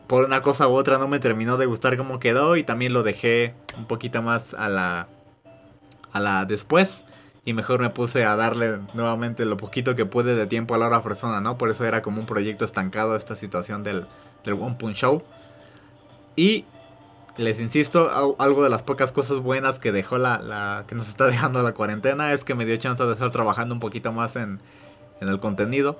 por 0.06 0.26
una 0.26 0.42
cosa 0.42 0.68
u 0.68 0.72
otra 0.72 0.98
no 0.98 1.08
me 1.08 1.20
terminó 1.20 1.56
de 1.56 1.66
gustar 1.66 1.96
cómo 1.96 2.18
quedó 2.18 2.56
y 2.56 2.64
también 2.64 2.92
lo 2.92 3.02
dejé 3.02 3.54
un 3.78 3.86
poquito 3.86 4.20
más 4.20 4.52
a 4.52 4.68
la 4.68 5.08
a 6.12 6.20
la 6.20 6.44
después 6.44 7.09
y 7.50 7.52
mejor 7.52 7.80
me 7.80 7.90
puse 7.90 8.24
a 8.24 8.36
darle 8.36 8.78
nuevamente 8.94 9.44
lo 9.44 9.56
poquito 9.56 9.96
que 9.96 10.06
pude 10.06 10.36
de 10.36 10.46
tiempo 10.46 10.76
a 10.76 10.78
la 10.78 10.86
hora 10.86 11.02
persona, 11.02 11.40
¿no? 11.40 11.58
Por 11.58 11.68
eso 11.68 11.84
era 11.84 12.00
como 12.00 12.20
un 12.20 12.26
proyecto 12.26 12.64
estancado 12.64 13.16
esta 13.16 13.34
situación 13.34 13.82
del, 13.82 14.04
del 14.44 14.54
One 14.54 14.76
Punch 14.78 14.98
Show. 14.98 15.20
Y 16.36 16.64
les 17.36 17.58
insisto, 17.58 18.36
algo 18.38 18.62
de 18.62 18.70
las 18.70 18.82
pocas 18.82 19.10
cosas 19.10 19.38
buenas 19.38 19.80
que 19.80 19.90
dejó 19.90 20.16
la, 20.16 20.38
la, 20.38 20.84
que 20.86 20.94
nos 20.94 21.08
está 21.08 21.26
dejando 21.30 21.60
la 21.64 21.72
cuarentena 21.72 22.32
es 22.32 22.44
que 22.44 22.54
me 22.54 22.64
dio 22.64 22.76
chance 22.76 23.02
de 23.02 23.12
estar 23.12 23.32
trabajando 23.32 23.74
un 23.74 23.80
poquito 23.80 24.12
más 24.12 24.36
en, 24.36 24.60
en 25.20 25.28
el 25.28 25.40
contenido. 25.40 25.98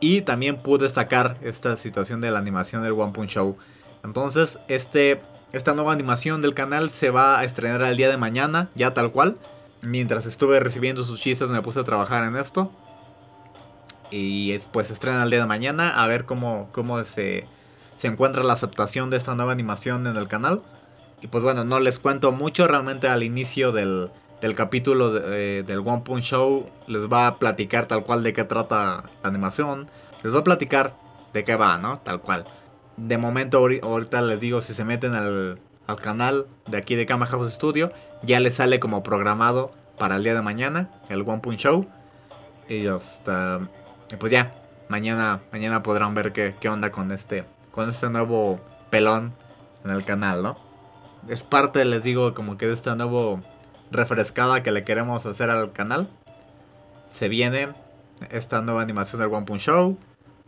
Y 0.00 0.22
también 0.22 0.56
pude 0.56 0.88
sacar 0.88 1.36
esta 1.42 1.76
situación 1.76 2.22
de 2.22 2.30
la 2.30 2.38
animación 2.38 2.82
del 2.82 2.92
One 2.92 3.12
Punch 3.12 3.32
Show. 3.32 3.58
Entonces, 4.02 4.58
este, 4.68 5.20
esta 5.52 5.74
nueva 5.74 5.92
animación 5.92 6.40
del 6.40 6.54
canal 6.54 6.88
se 6.88 7.10
va 7.10 7.40
a 7.40 7.44
estrenar 7.44 7.82
el 7.82 7.98
día 7.98 8.08
de 8.08 8.16
mañana, 8.16 8.70
ya 8.74 8.94
tal 8.94 9.10
cual 9.10 9.36
mientras 9.82 10.26
estuve 10.26 10.60
recibiendo 10.60 11.04
sus 11.04 11.20
chistes 11.20 11.50
me 11.50 11.62
puse 11.62 11.80
a 11.80 11.84
trabajar 11.84 12.24
en 12.24 12.36
esto. 12.36 12.70
Y 14.10 14.58
pues 14.72 14.90
estrena 14.90 15.22
el 15.22 15.30
día 15.30 15.40
de 15.40 15.46
mañana 15.46 16.02
a 16.02 16.06
ver 16.06 16.24
cómo, 16.24 16.70
cómo 16.72 17.02
se, 17.04 17.44
se 17.96 18.06
encuentra 18.06 18.42
la 18.42 18.54
aceptación 18.54 19.10
de 19.10 19.18
esta 19.18 19.34
nueva 19.34 19.52
animación 19.52 20.06
en 20.06 20.16
el 20.16 20.28
canal. 20.28 20.62
Y 21.20 21.26
pues 21.26 21.44
bueno, 21.44 21.64
no 21.64 21.80
les 21.80 21.98
cuento 21.98 22.32
mucho, 22.32 22.66
realmente 22.66 23.08
al 23.08 23.22
inicio 23.22 23.72
del, 23.72 24.08
del 24.40 24.54
capítulo 24.54 25.18
eh, 25.32 25.64
del 25.66 25.80
One 25.80 26.02
Punch 26.04 26.24
Show 26.24 26.68
les 26.86 27.10
va 27.12 27.26
a 27.26 27.38
platicar 27.38 27.86
tal 27.86 28.04
cual 28.04 28.22
de 28.22 28.32
qué 28.32 28.44
trata 28.44 29.04
la 29.22 29.28
animación. 29.28 29.88
Les 30.22 30.32
voy 30.32 30.40
a 30.40 30.44
platicar 30.44 30.94
de 31.32 31.44
qué 31.44 31.56
va, 31.56 31.78
¿no? 31.78 31.98
Tal 31.98 32.20
cual. 32.20 32.44
De 32.96 33.18
momento 33.18 33.58
ahorita 33.58 34.22
les 34.22 34.40
digo 34.40 34.60
si 34.60 34.74
se 34.74 34.84
meten 34.84 35.14
al, 35.14 35.58
al 35.86 35.96
canal 36.00 36.46
de 36.66 36.78
aquí 36.78 36.94
de 36.94 37.06
Kama 37.06 37.26
House 37.26 37.52
Studio 37.52 37.92
ya 38.22 38.40
le 38.40 38.50
sale 38.50 38.80
como 38.80 39.02
programado 39.02 39.72
para 39.98 40.16
el 40.16 40.24
día 40.24 40.34
de 40.34 40.42
mañana, 40.42 40.88
el 41.08 41.22
One 41.22 41.40
Punch 41.40 41.60
Show. 41.60 41.86
Y 42.68 42.86
hasta, 42.86 43.60
pues 44.18 44.30
ya, 44.30 44.54
mañana, 44.88 45.40
mañana 45.52 45.82
podrán 45.82 46.14
ver 46.14 46.32
qué, 46.32 46.54
qué 46.60 46.68
onda 46.68 46.90
con 46.90 47.12
este, 47.12 47.44
con 47.70 47.88
este 47.88 48.08
nuevo 48.08 48.60
pelón 48.90 49.32
en 49.84 49.90
el 49.90 50.04
canal, 50.04 50.42
¿no? 50.42 50.56
Es 51.28 51.42
parte, 51.42 51.84
les 51.84 52.02
digo, 52.02 52.34
como 52.34 52.56
que 52.56 52.66
de 52.66 52.74
esta 52.74 52.94
nuevo 52.94 53.42
refrescada 53.90 54.62
que 54.62 54.72
le 54.72 54.84
queremos 54.84 55.26
hacer 55.26 55.50
al 55.50 55.72
canal. 55.72 56.08
Se 57.06 57.28
viene 57.28 57.68
esta 58.30 58.60
nueva 58.60 58.82
animación 58.82 59.20
del 59.20 59.32
One 59.32 59.46
Punch 59.46 59.62
Show. 59.62 59.98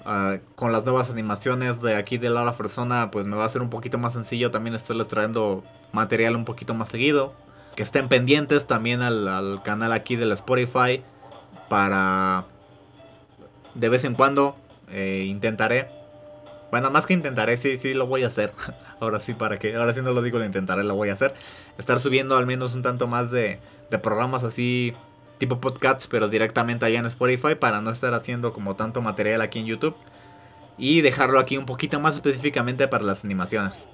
Ah, 0.04 0.38
con 0.56 0.72
las 0.72 0.84
nuevas 0.84 1.10
animaciones 1.10 1.82
de 1.82 1.94
aquí 1.94 2.16
de 2.16 2.30
Lara 2.30 2.54
Persona, 2.54 3.10
pues 3.10 3.26
me 3.26 3.36
va 3.36 3.44
a 3.44 3.50
ser 3.50 3.60
un 3.60 3.68
poquito 3.68 3.98
más 3.98 4.14
sencillo 4.14 4.50
también 4.50 4.74
estarles 4.74 5.08
trayendo 5.08 5.62
material 5.92 6.36
un 6.36 6.44
poquito 6.46 6.72
más 6.72 6.88
seguido. 6.88 7.34
Que 7.76 7.82
estén 7.82 8.08
pendientes 8.08 8.66
también 8.66 9.02
al, 9.02 9.60
canal 9.64 9.92
aquí 9.92 10.16
del 10.16 10.32
Spotify 10.32 11.02
para 11.68 12.44
de 13.74 13.88
vez 13.88 14.04
en 14.04 14.14
cuando 14.14 14.56
eh, 14.90 15.24
intentaré. 15.26 15.88
Bueno, 16.70 16.90
más 16.90 17.06
que 17.06 17.14
intentaré, 17.14 17.56
sí, 17.56 17.78
sí 17.78 17.94
lo 17.94 18.06
voy 18.06 18.24
a 18.24 18.28
hacer. 18.28 18.52
ahora 19.00 19.20
sí, 19.20 19.34
para 19.34 19.58
que, 19.58 19.74
ahora 19.76 19.94
sí 19.94 20.02
no 20.02 20.12
lo 20.12 20.22
digo, 20.22 20.38
lo 20.38 20.44
intentaré, 20.44 20.84
lo 20.84 20.94
voy 20.94 21.10
a 21.10 21.14
hacer. 21.14 21.34
Estar 21.78 22.00
subiendo 22.00 22.36
al 22.36 22.46
menos 22.46 22.74
un 22.74 22.82
tanto 22.82 23.06
más 23.06 23.30
de, 23.30 23.58
de 23.90 23.98
programas 23.98 24.44
así 24.44 24.94
tipo 25.38 25.58
podcasts, 25.58 26.06
pero 26.06 26.28
directamente 26.28 26.84
allá 26.84 26.98
en 26.98 27.06
Spotify 27.06 27.54
para 27.54 27.80
no 27.80 27.90
estar 27.90 28.12
haciendo 28.12 28.52
como 28.52 28.76
tanto 28.76 29.00
material 29.00 29.40
aquí 29.40 29.58
en 29.58 29.66
YouTube. 29.66 29.96
Y 30.76 31.02
dejarlo 31.02 31.38
aquí 31.38 31.56
un 31.58 31.66
poquito 31.66 32.00
más 32.00 32.14
específicamente 32.14 32.88
para 32.88 33.04
las 33.04 33.24
animaciones. 33.24 33.84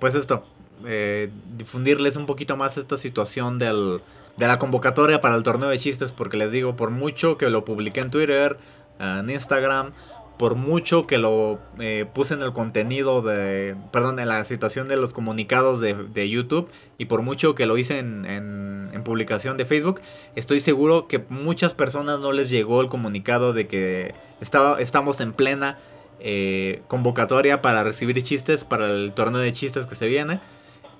Pues 0.00 0.14
esto, 0.14 0.44
eh, 0.86 1.30
difundirles 1.56 2.16
un 2.16 2.26
poquito 2.26 2.56
más 2.56 2.76
esta 2.76 2.96
situación 2.96 3.58
del, 3.58 4.00
de 4.36 4.46
la 4.46 4.58
convocatoria 4.58 5.20
para 5.20 5.36
el 5.36 5.42
torneo 5.42 5.68
de 5.68 5.78
chistes, 5.78 6.12
porque 6.12 6.36
les 6.36 6.52
digo, 6.52 6.76
por 6.76 6.90
mucho 6.90 7.36
que 7.36 7.50
lo 7.50 7.64
publiqué 7.64 8.00
en 8.00 8.10
Twitter, 8.10 8.56
en 8.98 9.30
Instagram, 9.30 9.92
por 10.40 10.54
mucho 10.54 11.06
que 11.06 11.18
lo 11.18 11.58
eh, 11.78 12.06
puse 12.14 12.32
en 12.32 12.40
el 12.40 12.54
contenido 12.54 13.20
de, 13.20 13.76
perdón, 13.92 14.18
en 14.18 14.28
la 14.28 14.42
situación 14.46 14.88
de 14.88 14.96
los 14.96 15.12
comunicados 15.12 15.82
de, 15.82 16.30
YouTube 16.30 16.70
y 16.96 17.04
por 17.04 17.20
mucho 17.20 17.54
que 17.54 17.66
lo 17.66 17.76
hice 17.76 17.98
en, 17.98 18.24
en, 18.24 19.02
publicación 19.04 19.58
de 19.58 19.66
Facebook, 19.66 20.00
estoy 20.36 20.60
seguro 20.60 21.08
que 21.08 21.22
muchas 21.30 21.74
personas 21.74 22.20
no 22.20 22.32
les 22.32 22.48
llegó 22.48 22.80
el 22.80 22.88
comunicado 22.88 23.52
de 23.52 23.66
que 23.66 24.14
estaba, 24.40 24.80
estamos 24.80 25.20
en 25.20 25.32
plena 25.32 25.78
eh, 26.20 26.82
convocatoria 26.86 27.62
para 27.62 27.82
recibir 27.82 28.22
chistes 28.22 28.64
para 28.64 28.90
el 28.90 29.12
torneo 29.14 29.40
de 29.40 29.52
chistes 29.52 29.86
que 29.86 29.94
se 29.94 30.06
viene. 30.06 30.38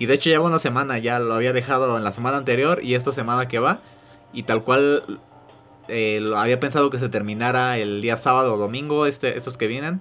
Y 0.00 0.06
de 0.06 0.14
hecho 0.14 0.30
ya 0.30 0.40
una 0.40 0.58
semana, 0.58 0.96
ya 0.96 1.18
lo 1.18 1.34
había 1.34 1.52
dejado 1.52 1.98
en 1.98 2.04
la 2.04 2.10
semana 2.10 2.38
anterior 2.38 2.80
y 2.82 2.94
esta 2.94 3.12
semana 3.12 3.48
que 3.48 3.58
va. 3.58 3.80
Y 4.32 4.44
tal 4.44 4.64
cual 4.64 5.02
eh, 5.88 6.32
había 6.34 6.58
pensado 6.58 6.88
que 6.88 6.98
se 6.98 7.10
terminara 7.10 7.76
el 7.76 8.00
día 8.00 8.16
sábado 8.16 8.54
o 8.54 8.56
domingo, 8.56 9.04
este, 9.04 9.36
estos 9.36 9.58
que 9.58 9.66
vienen. 9.66 10.00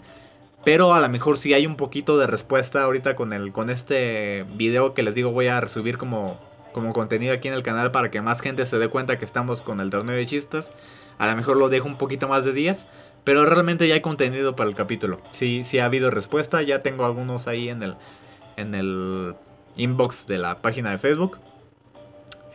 Pero 0.64 0.94
a 0.94 1.02
lo 1.02 1.10
mejor 1.10 1.38
si 1.38 1.54
hay 1.54 1.68
un 1.68 1.76
poquito 1.76 2.18
de 2.18 2.28
respuesta 2.28 2.84
ahorita 2.84 3.18
con, 3.18 3.34
el, 3.34 3.52
con 3.52 3.70
este 3.70 4.46
video 4.56 4.94
que 4.94 5.04
les 5.04 5.16
digo 5.16 5.32
voy 5.32 5.48
a 5.48 5.68
subir 5.68 5.98
como, 5.98 6.40
como 6.72 6.94
contenido 6.94 7.34
aquí 7.34 7.50
en 7.50 7.54
el 7.54 7.64
canal 7.64 7.92
para 7.92 8.10
que 8.10 8.22
más 8.22 8.40
gente 8.40 8.66
se 8.66 8.80
dé 8.80 8.88
cuenta 8.88 9.20
que 9.20 9.26
estamos 9.26 9.62
con 9.62 9.82
el 9.82 9.90
torneo 9.90 10.16
de 10.16 10.26
chistes. 10.26 10.72
A 11.18 11.28
lo 11.28 11.36
mejor 11.36 11.58
lo 11.58 11.68
dejo 11.68 11.90
un 11.90 11.98
poquito 11.98 12.30
más 12.30 12.46
de 12.46 12.54
días. 12.54 12.86
Pero 13.26 13.46
realmente 13.46 13.86
ya 13.86 13.96
hay 13.96 14.02
contenido 14.02 14.56
para 14.56 14.70
el 14.70 14.78
capítulo. 14.78 15.20
Sí, 15.32 15.64
sí 15.66 15.80
ha 15.80 15.86
habido 15.86 16.10
respuesta. 16.10 16.62
Ya 16.62 16.82
tengo 16.84 17.06
algunos 17.06 17.50
ahí 17.50 17.68
en 17.68 17.84
el, 17.84 17.96
en 18.56 18.76
el 18.76 19.36
inbox 19.80 20.28
de 20.28 20.38
la 20.38 20.56
página 20.56 20.92
de 20.92 20.98
Facebook. 20.98 21.40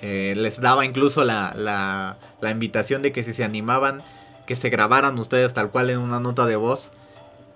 Eh, 0.02 0.34
les 0.36 0.60
daba 0.60 0.84
incluso 0.84 1.24
la, 1.24 1.52
la, 1.56 2.50
invitación 2.50 3.00
de 3.00 3.10
que 3.10 3.24
si 3.24 3.32
se 3.32 3.42
animaban, 3.42 4.02
que 4.46 4.54
se 4.54 4.68
grabaran 4.68 5.18
ustedes 5.18 5.54
tal 5.54 5.70
cual 5.70 5.88
en 5.88 5.98
una 5.98 6.20
nota 6.20 6.46
de 6.46 6.56
voz 6.56 6.92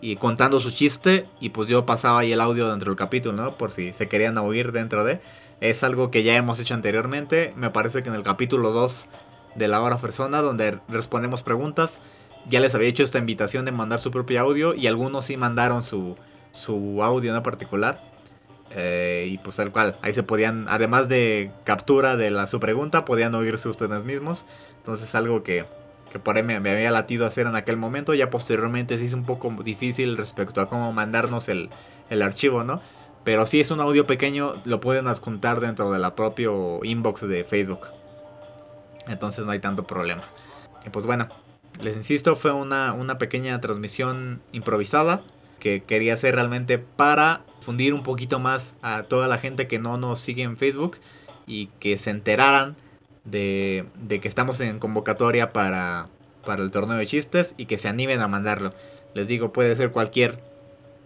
y 0.00 0.16
contando 0.16 0.58
su 0.58 0.70
chiste 0.70 1.26
y 1.40 1.50
pues 1.50 1.68
yo 1.68 1.84
pasaba 1.84 2.20
ahí 2.20 2.32
el 2.32 2.40
audio 2.40 2.70
dentro 2.70 2.90
del 2.90 2.98
capítulo, 2.98 3.42
¿no? 3.42 3.52
Por 3.52 3.70
si 3.70 3.92
se 3.92 4.08
querían 4.08 4.38
oír 4.38 4.72
dentro 4.72 5.04
de. 5.04 5.20
Es 5.60 5.82
algo 5.82 6.10
que 6.10 6.22
ya 6.22 6.36
hemos 6.36 6.58
hecho 6.60 6.72
anteriormente, 6.72 7.52
me 7.56 7.70
parece 7.70 8.02
que 8.02 8.08
en 8.08 8.14
el 8.14 8.22
capítulo 8.22 8.70
2 8.70 9.06
de 9.56 9.68
la 9.68 9.82
hora 9.82 9.98
persona 9.98 10.40
donde 10.40 10.78
respondemos 10.88 11.42
preguntas, 11.42 11.98
ya 12.48 12.60
les 12.60 12.74
había 12.74 12.88
hecho 12.88 13.02
esta 13.02 13.18
invitación 13.18 13.64
de 13.64 13.72
mandar 13.72 14.00
su 14.00 14.10
propio 14.10 14.40
audio 14.40 14.74
y 14.74 14.86
algunos 14.86 15.26
sí 15.26 15.36
mandaron 15.36 15.82
su, 15.82 16.16
su 16.52 17.02
audio 17.02 17.36
en 17.36 17.42
particular. 17.42 17.98
Eh, 18.74 19.28
y 19.30 19.38
pues 19.38 19.56
tal 19.56 19.72
cual, 19.72 19.96
ahí 20.02 20.12
se 20.12 20.22
podían, 20.22 20.66
además 20.68 21.08
de 21.08 21.50
captura 21.64 22.16
de 22.16 22.30
la, 22.30 22.46
su 22.46 22.60
pregunta, 22.60 23.04
podían 23.04 23.34
oírse 23.34 23.68
ustedes 23.68 24.04
mismos. 24.04 24.44
Entonces 24.78 25.14
algo 25.14 25.42
que, 25.42 25.64
que 26.12 26.18
por 26.18 26.36
ahí 26.36 26.42
me, 26.42 26.56
había 26.56 26.90
latido 26.90 27.26
hacer 27.26 27.46
en 27.46 27.56
aquel 27.56 27.76
momento. 27.76 28.14
Ya 28.14 28.30
posteriormente 28.30 28.98
se 28.98 29.04
hizo 29.04 29.16
un 29.16 29.24
poco 29.24 29.50
difícil 29.62 30.16
respecto 30.16 30.60
a 30.60 30.68
cómo 30.68 30.92
mandarnos 30.92 31.48
el, 31.48 31.70
el 32.10 32.22
archivo, 32.22 32.64
¿no? 32.64 32.80
Pero 33.24 33.46
si 33.46 33.60
es 33.60 33.70
un 33.70 33.80
audio 33.80 34.06
pequeño, 34.06 34.54
lo 34.64 34.80
pueden 34.80 35.06
adjuntar 35.06 35.60
dentro 35.60 35.90
de 35.90 35.98
la 35.98 36.14
propio 36.14 36.80
inbox 36.82 37.28
de 37.28 37.44
Facebook. 37.44 37.80
Entonces 39.06 39.44
no 39.44 39.52
hay 39.52 39.60
tanto 39.60 39.86
problema. 39.86 40.22
Y 40.86 40.90
pues 40.90 41.04
bueno, 41.06 41.28
les 41.82 41.96
insisto, 41.96 42.36
fue 42.36 42.52
una, 42.52 42.92
una 42.92 43.18
pequeña 43.18 43.60
transmisión 43.60 44.40
improvisada 44.52 45.20
que 45.60 45.82
quería 45.82 46.14
hacer 46.14 46.34
realmente 46.34 46.78
para 46.78 47.42
fundir 47.60 47.94
un 47.94 48.02
poquito 48.02 48.38
más 48.38 48.72
a 48.82 49.02
toda 49.02 49.28
la 49.28 49.38
gente 49.38 49.66
que 49.66 49.78
no 49.78 49.96
nos 49.96 50.20
sigue 50.20 50.42
en 50.42 50.56
Facebook 50.56 50.98
y 51.46 51.66
que 51.80 51.98
se 51.98 52.10
enteraran 52.10 52.76
de, 53.24 53.86
que 54.08 54.28
estamos 54.28 54.60
en 54.60 54.78
convocatoria 54.78 55.52
para, 55.52 56.08
para 56.44 56.62
el 56.62 56.70
torneo 56.70 56.96
de 56.96 57.06
chistes 57.06 57.54
y 57.56 57.66
que 57.66 57.78
se 57.78 57.88
animen 57.88 58.20
a 58.20 58.28
mandarlo. 58.28 58.72
Les 59.14 59.26
digo, 59.28 59.52
puede 59.52 59.76
ser 59.76 59.90
cualquier 59.90 60.38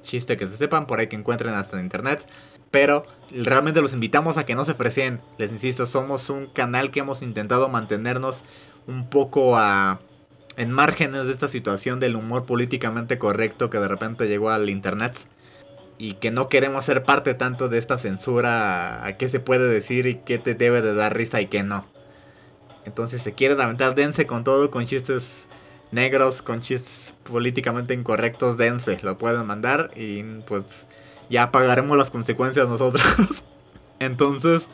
chiste 0.03 0.37
que 0.37 0.47
se 0.47 0.57
sepan, 0.57 0.87
por 0.87 1.01
ahí 1.01 1.09
que 1.09 1.17
encuentren 1.17 1.55
hasta 1.55 1.79
en 1.79 1.85
internet. 1.85 2.27
Pero 2.71 3.07
realmente 3.31 3.81
los 3.81 3.93
invitamos 3.93 4.39
a 4.39 4.45
que 4.45 4.55
no 4.55 4.65
se 4.65 4.73
ofrecen. 4.73 5.21
Les 5.39 5.53
insisto, 5.53 5.87
somos 5.87 6.31
un 6.31 6.47
canal 6.47 6.91
que 6.91 7.01
hemos 7.01 7.23
intentado 7.23 7.69
mantenernos 7.69 8.43
un 8.87 9.09
poco 9.09 9.57
a, 9.57 10.01
en 10.57 10.71
márgenes 10.71 11.27
de 11.27 11.33
esta 11.33 11.49
situación 11.49 12.01
del 12.01 12.17
humor 12.17 12.45
políticamente 12.45 13.19
correcto 13.19 13.71
que 13.71 13.79
de 13.79 13.89
repente 13.89 14.27
llegó 14.27 14.51
al 14.51 14.71
internet 14.71 15.15
y 15.99 16.15
que 16.15 16.31
no 16.31 16.49
queremos 16.49 16.85
ser 16.85 17.03
parte 17.03 17.35
tanto 17.35 17.69
de 17.69 17.79
esta 17.79 17.99
censura 17.99 19.05
a 19.05 19.17
qué 19.17 19.29
se 19.29 19.41
puede 19.41 19.69
decir 19.69 20.07
y 20.07 20.17
qué 20.17 20.39
te 20.39 20.55
debe 20.55 20.83
de 20.83 20.95
dar 20.95 21.17
risa 21.17 21.41
y 21.41 21.47
qué 21.47 21.63
no. 21.63 21.85
Entonces 22.85 23.23
se 23.23 23.33
quiere 23.33 23.61
aventar, 23.63 23.95
dense 23.95 24.27
con 24.27 24.45
todo, 24.45 24.71
con 24.71 24.87
chistes 24.87 25.45
negros, 25.93 26.43
con 26.43 26.63
chistes 26.63 27.15
políticamente 27.25 27.95
incorrectos, 27.95 28.57
dense, 28.57 28.99
lo 29.03 29.19
pueden 29.19 29.47
mandar 29.47 29.91
y 29.95 30.23
pues 30.47 30.87
ya 31.31 31.51
pagaremos 31.51 31.97
las 31.97 32.11
consecuencias 32.11 32.69
nosotros. 32.69 33.05
Entonces 34.01 34.69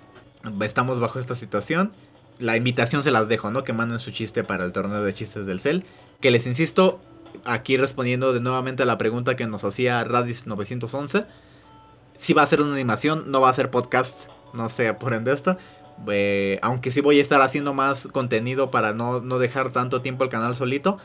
estamos 0.60 1.00
bajo 1.00 1.18
esta 1.18 1.34
situación 1.34 1.92
la 2.38 2.56
invitación 2.56 3.02
se 3.02 3.10
las 3.10 3.28
dejo, 3.28 3.50
¿no? 3.50 3.64
Que 3.64 3.72
manden 3.72 3.98
su 3.98 4.10
chiste 4.10 4.44
para 4.44 4.64
el 4.64 4.72
torneo 4.72 5.02
de 5.02 5.14
chistes 5.14 5.46
del 5.46 5.60
Cel. 5.60 5.84
Que 6.20 6.30
les 6.30 6.46
insisto, 6.46 7.00
aquí 7.44 7.76
respondiendo 7.76 8.32
de 8.32 8.40
nuevamente 8.40 8.82
a 8.82 8.86
la 8.86 8.98
pregunta 8.98 9.36
que 9.36 9.46
nos 9.46 9.64
hacía 9.64 10.02
Radis 10.04 10.46
911. 10.46 11.24
Si 12.16 12.32
va 12.32 12.42
a 12.42 12.46
ser 12.46 12.62
una 12.62 12.72
animación, 12.72 13.30
no 13.30 13.40
va 13.40 13.50
a 13.50 13.54
ser 13.54 13.70
podcast, 13.70 14.28
no 14.52 14.68
sé, 14.68 14.92
por 14.94 15.14
ende 15.14 15.32
esto. 15.32 15.56
Eh, 16.10 16.58
aunque 16.62 16.90
sí 16.90 17.00
voy 17.00 17.18
a 17.18 17.22
estar 17.22 17.40
haciendo 17.42 17.74
más 17.74 18.08
contenido 18.08 18.70
para 18.70 18.92
no, 18.92 19.20
dejar 19.38 19.70
tanto 19.70 20.00
tiempo 20.00 20.24
el 20.24 20.30
canal 20.30 20.54
solito. 20.54 20.98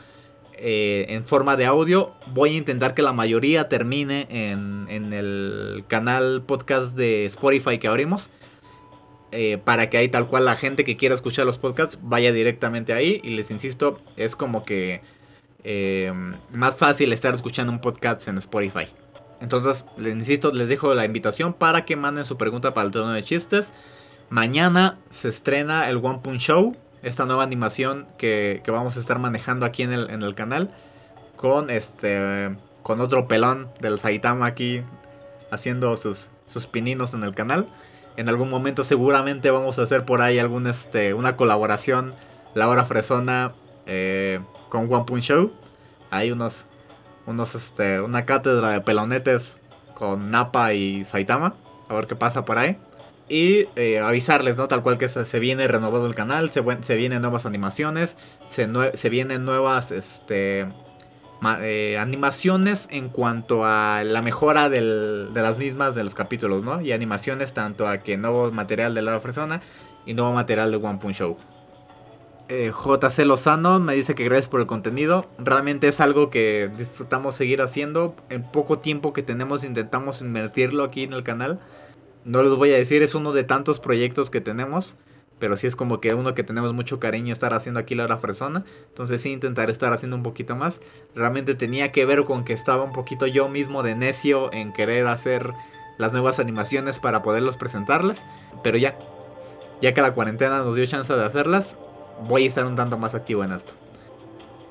Eh, 0.56 1.06
en 1.08 1.24
forma 1.24 1.56
de 1.56 1.66
audio, 1.66 2.12
voy 2.32 2.54
a 2.54 2.56
intentar 2.58 2.94
que 2.94 3.02
la 3.02 3.12
mayoría 3.12 3.68
termine 3.68 4.26
en, 4.30 4.86
en 4.88 5.12
el 5.12 5.84
canal 5.88 6.42
podcast 6.46 6.96
de 6.96 7.26
Spotify 7.26 7.78
que 7.78 7.88
abrimos. 7.88 8.30
Eh, 9.36 9.58
para 9.58 9.90
que 9.90 9.96
ahí 9.96 10.08
tal 10.08 10.28
cual 10.28 10.44
la 10.44 10.54
gente 10.54 10.84
que 10.84 10.96
quiera 10.96 11.12
escuchar 11.12 11.44
los 11.44 11.58
podcasts 11.58 11.98
vaya 12.02 12.30
directamente 12.30 12.92
ahí. 12.92 13.20
Y 13.24 13.30
les 13.30 13.50
insisto, 13.50 13.98
es 14.16 14.36
como 14.36 14.64
que 14.64 15.00
eh, 15.64 16.12
más 16.52 16.76
fácil 16.76 17.12
estar 17.12 17.34
escuchando 17.34 17.72
un 17.72 17.80
podcast 17.80 18.28
en 18.28 18.38
Spotify. 18.38 18.86
Entonces, 19.40 19.84
les 19.96 20.14
insisto, 20.14 20.52
les 20.52 20.68
dejo 20.68 20.94
la 20.94 21.04
invitación 21.04 21.52
para 21.52 21.84
que 21.84 21.96
manden 21.96 22.24
su 22.24 22.36
pregunta 22.36 22.74
para 22.74 22.86
el 22.86 22.92
turno 22.92 23.12
de 23.12 23.24
chistes. 23.24 23.72
Mañana 24.30 24.96
se 25.10 25.28
estrena 25.28 25.88
el 25.88 25.96
One 25.96 26.20
Punch 26.22 26.40
Show, 26.40 26.76
esta 27.02 27.26
nueva 27.26 27.42
animación 27.42 28.06
que, 28.16 28.62
vamos 28.66 28.96
a 28.96 29.00
estar 29.00 29.18
manejando 29.18 29.66
aquí 29.66 29.82
en 29.82 29.92
el, 29.92 30.10
en 30.10 30.22
el 30.22 30.34
canal. 30.34 30.70
Con 31.36 31.70
este 31.70 32.56
con 32.82 33.00
otro 33.00 33.26
pelón 33.26 33.66
del 33.80 33.98
Saitama 33.98 34.46
aquí 34.46 34.82
haciendo 35.50 35.96
sus, 35.96 36.28
sus 36.46 36.66
pininos 36.66 37.14
en 37.14 37.24
el 37.24 37.34
canal. 37.34 37.66
En 38.16 38.28
algún 38.28 38.50
momento 38.50 38.84
seguramente 38.84 39.50
vamos 39.50 39.78
a 39.78 39.82
hacer 39.82 40.04
por 40.04 40.20
ahí 40.20 40.38
algún 40.38 40.68
este 40.68 41.14
una 41.14 41.34
colaboración 41.34 42.12
La 42.54 42.68
Hora 42.68 42.84
Fresona 42.84 43.52
eh, 43.86 44.40
con 44.68 44.92
One 44.92 45.04
Punch 45.04 45.24
Show. 45.24 45.52
Hay 46.10 46.30
unos 46.30 46.66
unos 47.26 47.54
este 47.54 48.00
una 48.00 48.24
cátedra 48.24 48.70
de 48.70 48.80
pelonetes 48.80 49.56
con 49.94 50.30
Napa 50.30 50.74
y 50.74 51.04
Saitama. 51.04 51.54
A 51.88 51.94
ver 51.94 52.06
qué 52.06 52.16
pasa 52.16 52.44
por 52.44 52.58
ahí. 52.58 52.76
Y 53.28 53.66
eh, 53.76 54.00
avisarles, 54.00 54.56
¿no? 54.56 54.68
Tal 54.68 54.82
cual 54.82 54.98
que 54.98 55.08
se, 55.08 55.38
viene 55.38 55.66
renovado 55.66 56.06
el 56.06 56.14
canal, 56.14 56.50
se, 56.50 56.62
se 56.82 56.94
vienen 56.94 57.22
nuevas 57.22 57.46
animaciones, 57.46 58.16
se, 58.50 58.68
se 58.94 59.08
vienen 59.08 59.46
nuevas 59.46 59.92
este, 59.92 60.66
eh, 61.60 61.98
animaciones 61.98 62.88
en 62.90 63.10
cuanto 63.10 63.66
a 63.66 64.02
la 64.02 64.22
mejora 64.22 64.70
de 64.70 64.80
las 65.34 65.58
mismas 65.58 65.94
de 65.94 66.02
los 66.02 66.14
capítulos, 66.14 66.64
¿no? 66.64 66.80
Y 66.80 66.92
animaciones 66.92 67.52
tanto 67.52 67.86
a 67.86 67.98
que 67.98 68.16
nuevo 68.16 68.50
material 68.50 68.94
de 68.94 69.02
la 69.02 69.20
persona 69.20 69.60
y 70.06 70.14
nuevo 70.14 70.32
material 70.32 70.70
de 70.70 70.78
One 70.78 70.98
Punch 70.98 71.16
Show. 71.16 71.36
Eh, 72.48 72.72
JC 72.72 73.24
Lozano 73.24 73.80
me 73.80 73.94
dice 73.94 74.14
que 74.14 74.24
gracias 74.24 74.48
por 74.48 74.60
el 74.60 74.66
contenido. 74.66 75.26
Realmente 75.38 75.88
es 75.88 76.00
algo 76.00 76.28
que 76.30 76.70
disfrutamos 76.76 77.34
seguir 77.34 77.62
haciendo. 77.62 78.14
En 78.28 78.42
poco 78.42 78.78
tiempo 78.78 79.12
que 79.12 79.22
tenemos 79.22 79.64
intentamos 79.64 80.20
invertirlo 80.20 80.84
aquí 80.84 81.04
en 81.04 81.14
el 81.14 81.22
canal. 81.22 81.58
No 82.24 82.42
les 82.42 82.54
voy 82.54 82.72
a 82.72 82.76
decir, 82.76 83.02
es 83.02 83.14
uno 83.14 83.32
de 83.32 83.44
tantos 83.44 83.80
proyectos 83.80 84.28
que 84.30 84.42
tenemos. 84.42 84.96
Pero 85.38 85.56
sí 85.56 85.66
es 85.66 85.74
como 85.74 86.00
que 86.00 86.14
uno 86.14 86.34
que 86.34 86.44
tenemos 86.44 86.72
mucho 86.74 87.00
cariño 87.00 87.32
estar 87.32 87.54
haciendo 87.54 87.80
aquí 87.80 87.94
la 87.94 88.04
hora 88.04 88.18
fresona. 88.18 88.64
Entonces 88.90 89.22
sí 89.22 89.32
intentaré 89.32 89.72
estar 89.72 89.92
haciendo 89.92 90.16
un 90.16 90.22
poquito 90.22 90.54
más. 90.54 90.80
Realmente 91.14 91.54
tenía 91.54 91.92
que 91.92 92.04
ver 92.04 92.24
con 92.24 92.44
que 92.44 92.52
estaba 92.52 92.84
un 92.84 92.92
poquito 92.92 93.26
yo 93.26 93.48
mismo 93.48 93.82
de 93.82 93.94
necio 93.94 94.52
en 94.52 94.72
querer 94.72 95.06
hacer 95.06 95.52
las 95.98 96.12
nuevas 96.12 96.38
animaciones 96.38 96.98
para 96.98 97.22
poderlos 97.22 97.56
presentarles. 97.56 98.22
Pero 98.62 98.76
ya, 98.78 98.96
ya 99.80 99.92
que 99.92 100.02
la 100.02 100.14
cuarentena 100.14 100.58
nos 100.58 100.76
dio 100.76 100.86
chance 100.86 101.12
de 101.12 101.24
hacerlas, 101.24 101.76
voy 102.26 102.44
a 102.44 102.48
estar 102.48 102.66
un 102.66 102.76
tanto 102.76 102.98
más 102.98 103.14
activo 103.14 103.44
en 103.44 103.52
esto. 103.52 103.72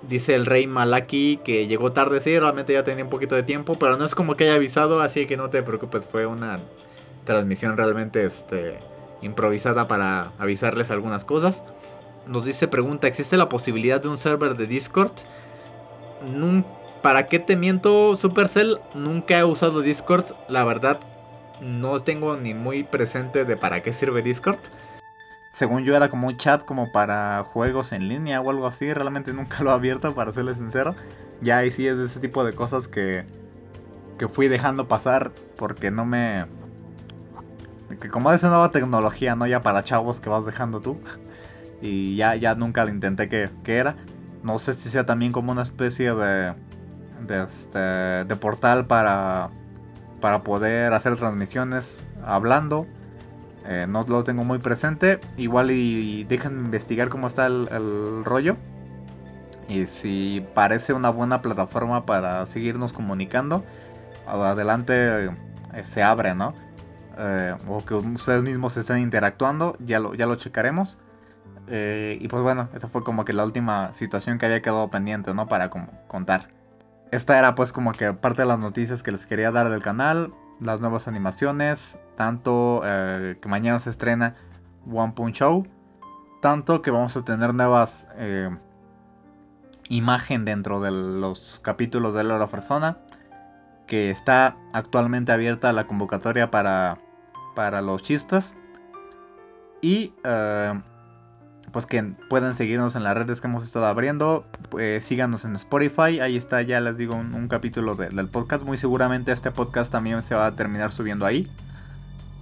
Dice 0.03 0.35
el 0.35 0.45
rey 0.45 0.67
Malaki 0.67 1.39
que 1.43 1.67
llegó 1.67 1.93
tarde, 1.93 2.19
sí, 2.19 2.37
realmente 2.37 2.73
ya 2.73 2.83
tenía 2.83 3.03
un 3.03 3.09
poquito 3.09 3.35
de 3.35 3.43
tiempo, 3.43 3.75
pero 3.79 3.97
no 3.97 4.05
es 4.05 4.15
como 4.15 4.35
que 4.35 4.45
haya 4.45 4.55
avisado, 4.55 5.01
así 5.01 5.25
que 5.25 5.37
no 5.37 5.49
te 5.49 5.63
preocupes, 5.63 6.05
fue 6.05 6.25
una 6.25 6.59
transmisión 7.25 7.77
realmente 7.77 8.25
este, 8.25 8.79
improvisada 9.21 9.87
para 9.87 10.31
avisarles 10.39 10.91
algunas 10.91 11.23
cosas. 11.23 11.63
Nos 12.27 12.45
dice, 12.45 12.67
pregunta, 12.67 13.07
¿existe 13.07 13.37
la 13.37 13.49
posibilidad 13.49 14.01
de 14.01 14.09
un 14.09 14.17
server 14.17 14.55
de 14.55 14.67
Discord? 14.67 15.11
¿Para 17.01 17.27
qué 17.27 17.39
te 17.39 17.55
miento, 17.55 18.15
Supercell? 18.15 18.79
Nunca 18.95 19.39
he 19.39 19.43
usado 19.43 19.81
Discord, 19.81 20.25
la 20.49 20.63
verdad 20.65 20.99
no 21.61 21.99
tengo 21.99 22.35
ni 22.35 22.53
muy 22.53 22.83
presente 22.83 23.45
de 23.45 23.57
para 23.57 23.81
qué 23.81 23.93
sirve 23.93 24.21
Discord 24.21 24.59
según 25.53 25.83
yo 25.83 25.95
era 25.95 26.09
como 26.09 26.27
un 26.27 26.35
chat 26.35 26.65
como 26.65 26.91
para 26.91 27.43
juegos 27.43 27.93
en 27.93 28.09
línea 28.09 28.41
o 28.41 28.49
algo 28.49 28.67
así. 28.67 28.91
Realmente 28.91 29.33
nunca 29.33 29.63
lo 29.63 29.69
he 29.69 29.73
abierto 29.73 30.13
para 30.13 30.33
serles 30.33 30.57
sincero. 30.57 30.95
Ya 31.41 31.57
ahí 31.57 31.71
sí 31.71 31.87
es 31.87 31.97
de 31.97 32.05
ese 32.05 32.19
tipo 32.19 32.43
de 32.43 32.53
cosas 32.53 32.87
que, 32.87 33.23
que 34.17 34.27
fui 34.27 34.47
dejando 34.47 34.87
pasar 34.87 35.31
porque 35.55 35.91
no 35.91 36.05
me... 36.05 36.45
Que 38.01 38.09
como 38.09 38.31
es 38.31 38.41
nueva 38.41 38.71
tecnología, 38.71 39.35
¿no? 39.35 39.45
Ya 39.45 39.61
para 39.61 39.83
chavos 39.83 40.19
que 40.19 40.29
vas 40.29 40.45
dejando 40.45 40.81
tú. 40.81 40.97
Y 41.85 42.15
ya, 42.15 42.35
ya 42.35 42.55
nunca 42.55 42.85
lo 42.85 42.91
intenté 42.91 43.27
que, 43.27 43.49
que 43.65 43.75
era. 43.75 43.97
No 44.41 44.57
sé 44.57 44.73
si 44.73 44.87
sea 44.87 45.05
también 45.05 45.33
como 45.33 45.51
una 45.51 45.61
especie 45.63 46.13
de... 46.13 46.53
De, 47.27 47.43
este, 47.43 47.79
de 47.79 48.35
portal 48.37 48.85
para, 48.85 49.49
para 50.21 50.43
poder 50.43 50.93
hacer 50.93 51.15
transmisiones 51.17 52.03
hablando 52.25 52.85
eh, 53.65 53.85
no 53.87 54.03
lo 54.07 54.23
tengo 54.23 54.43
muy 54.43 54.59
presente. 54.59 55.19
Igual 55.37 55.71
y, 55.71 56.23
dejen 56.25 56.53
investigar 56.53 57.09
cómo 57.09 57.27
está 57.27 57.47
el, 57.47 58.23
rollo. 58.25 58.57
Y 59.69 59.85
si 59.85 60.45
parece 60.53 60.93
una 60.93 61.09
buena 61.09 61.41
plataforma 61.41 62.05
para 62.05 62.45
seguirnos 62.45 62.93
comunicando, 62.93 63.63
adelante 64.27 65.25
eh, 65.25 65.85
se 65.85 66.03
abre, 66.03 66.35
¿no? 66.35 66.53
Eh, 67.17 67.55
o 67.67 67.85
que 67.85 67.93
ustedes 67.93 68.43
mismos 68.43 68.75
estén 68.75 68.99
interactuando, 68.99 69.77
ya 69.79 69.99
lo, 69.99 70.13
ya 70.15 70.25
lo 70.25 70.35
checaremos. 70.35 70.97
y 71.69 72.27
pues 72.27 72.43
bueno, 72.43 72.67
esa 72.73 72.87
fue 72.87 73.03
como 73.03 73.23
que 73.23 73.33
la 73.33 73.45
última 73.45 73.93
situación 73.93 74.37
que 74.37 74.45
había 74.45 74.61
quedado 74.61 74.89
pendiente, 74.89 75.33
¿no? 75.33 75.47
Para 75.47 75.69
contar. 75.69 76.49
Esta 77.11 77.39
era 77.39 77.55
pues 77.55 77.71
como 77.71 77.93
que 77.93 78.11
parte 78.13 78.41
de 78.41 78.47
las 78.47 78.59
noticias 78.59 79.01
que 79.03 79.11
les 79.11 79.25
quería 79.25 79.51
dar 79.51 79.69
del 79.69 79.81
canal 79.81 80.33
las 80.59 80.81
nuevas 80.81 81.07
animaciones, 81.07 81.97
tanto 82.17 82.81
eh, 82.85 83.37
que 83.41 83.49
mañana 83.49 83.79
se 83.79 83.89
estrena 83.89 84.35
One 84.91 85.13
Punch 85.13 85.35
Show, 85.35 85.65
tanto 86.41 86.81
que 86.81 86.91
vamos 86.91 87.15
a 87.15 87.23
tener 87.23 87.53
nuevas 87.53 88.05
eh, 88.17 88.49
imagen 89.89 90.45
dentro 90.45 90.81
de 90.81 90.91
los 90.91 91.59
capítulos 91.63 92.13
de 92.13 92.23
Lora 92.23 92.47
Persona, 92.47 92.97
que 93.87 94.09
está 94.09 94.55
actualmente 94.73 95.31
abierta 95.31 95.73
la 95.73 95.85
convocatoria 95.85 96.51
para, 96.51 96.97
para 97.55 97.81
los 97.81 98.03
chistes. 98.03 98.55
Y 99.81 100.13
eh, 100.23 100.73
pues 101.73 101.87
que 101.87 102.13
pueden 102.29 102.55
seguirnos 102.55 102.95
en 102.95 103.03
las 103.03 103.15
redes 103.15 103.41
que 103.41 103.47
hemos 103.47 103.63
estado 103.63 103.87
abriendo. 103.87 104.45
Pues, 104.69 105.03
síganos 105.03 105.43
en 105.43 105.55
Spotify. 105.55 106.19
Ahí 106.21 106.37
está, 106.37 106.61
ya 106.61 106.79
les 106.79 106.97
digo, 106.97 107.15
un, 107.15 107.47
capítulo 107.47 107.95
del 107.95 108.29
podcast. 108.29 108.63
Muy 108.63 108.77
seguramente 108.77 109.31
este 109.31 109.49
podcast 109.49 109.91
también 109.91 110.21
se 110.21 110.35
va 110.35 110.45
a 110.45 110.55
terminar 110.55 110.91
subiendo 110.91 111.25
ahí. 111.25 111.49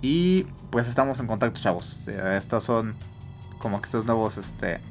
Y 0.01 0.43
pues 0.69 0.89
estamos 0.89 1.19
en 1.21 1.27
contacto, 1.27 1.61
chavos. 1.61 2.09
Estos 2.09 2.65
son 2.65 2.93
como 3.59 3.81
que 3.81 3.85
estos 3.85 4.05
nuevos, 4.05 4.37
este, 4.37 4.81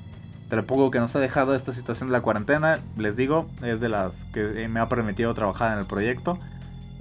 de 0.49 0.57
lo 0.57 0.67
poco 0.67 0.91
que 0.91 1.01
nos 1.01 1.15
ha 1.17 1.21
dejado 1.21 1.55
esta 1.55 1.75
situación 1.75 2.09
de 2.09 2.15
la 2.15 2.23
cuarentena. 2.23 2.81
Les 2.97 3.17
digo, 3.17 3.47
es 3.63 3.83
de 3.83 3.91
las 3.91 4.25
que 4.33 4.69
me 4.69 4.81
ha 4.81 4.89
permitido 4.89 5.35
trabajar 5.35 5.75
en 5.75 5.81
el 5.81 5.87
proyecto. 5.87 6.39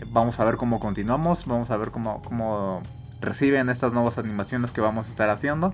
Vamos 0.07 0.41
a 0.41 0.43
ver 0.43 0.57
cómo 0.57 0.81
continuamos. 0.81 1.45
Vamos 1.45 1.71
a 1.71 1.77
ver 1.77 1.91
cómo, 1.91 2.21
cómo 2.21 2.83
reciben 3.21 3.69
estas 3.69 3.93
nuevas 3.93 4.17
animaciones 4.17 4.73
que 4.73 4.81
vamos 4.81 5.07
a 5.07 5.09
estar 5.09 5.29
haciendo. 5.29 5.73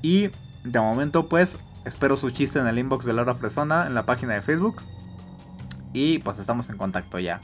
Y 0.00 0.30
de 0.64 0.80
momento, 0.80 1.28
pues, 1.28 1.58
espero 1.84 2.16
su 2.16 2.30
chiste 2.30 2.58
en 2.58 2.66
el 2.66 2.78
inbox 2.78 3.04
de 3.04 3.12
Laura 3.12 3.34
Fresona 3.34 3.86
en 3.86 3.94
la 3.94 4.06
página 4.06 4.34
de 4.34 4.42
Facebook. 4.42 4.82
Y 5.92 6.20
pues 6.20 6.38
estamos 6.38 6.70
en 6.70 6.78
contacto 6.78 7.18
ya. 7.18 7.40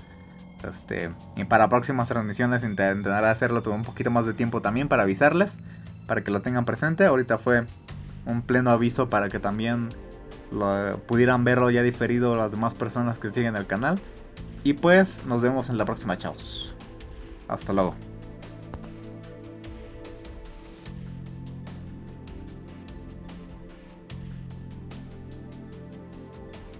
Este, 0.68 1.10
y 1.36 1.44
para 1.44 1.68
próximas 1.68 2.08
transmisiones 2.08 2.64
intentaré 2.64 3.28
hacerlo 3.28 3.62
todo 3.62 3.74
un 3.74 3.84
poquito 3.84 4.10
más 4.10 4.26
de 4.26 4.34
tiempo 4.34 4.60
también 4.60 4.88
para 4.88 5.04
avisarles, 5.04 5.58
para 6.06 6.22
que 6.22 6.30
lo 6.30 6.40
tengan 6.40 6.64
presente. 6.64 7.04
Ahorita 7.04 7.38
fue 7.38 7.66
un 8.26 8.42
pleno 8.42 8.70
aviso 8.70 9.08
para 9.08 9.28
que 9.28 9.38
también 9.38 9.90
lo, 10.50 10.98
pudieran 11.06 11.44
verlo 11.44 11.70
ya 11.70 11.82
diferido 11.82 12.36
las 12.36 12.52
demás 12.52 12.74
personas 12.74 13.18
que 13.18 13.30
siguen 13.30 13.56
el 13.56 13.66
canal. 13.66 14.00
Y 14.64 14.74
pues 14.74 15.24
nos 15.26 15.42
vemos 15.42 15.68
en 15.70 15.78
la 15.78 15.84
próxima, 15.84 16.16
chavos. 16.16 16.74
Hasta 17.48 17.72
luego. 17.72 18.07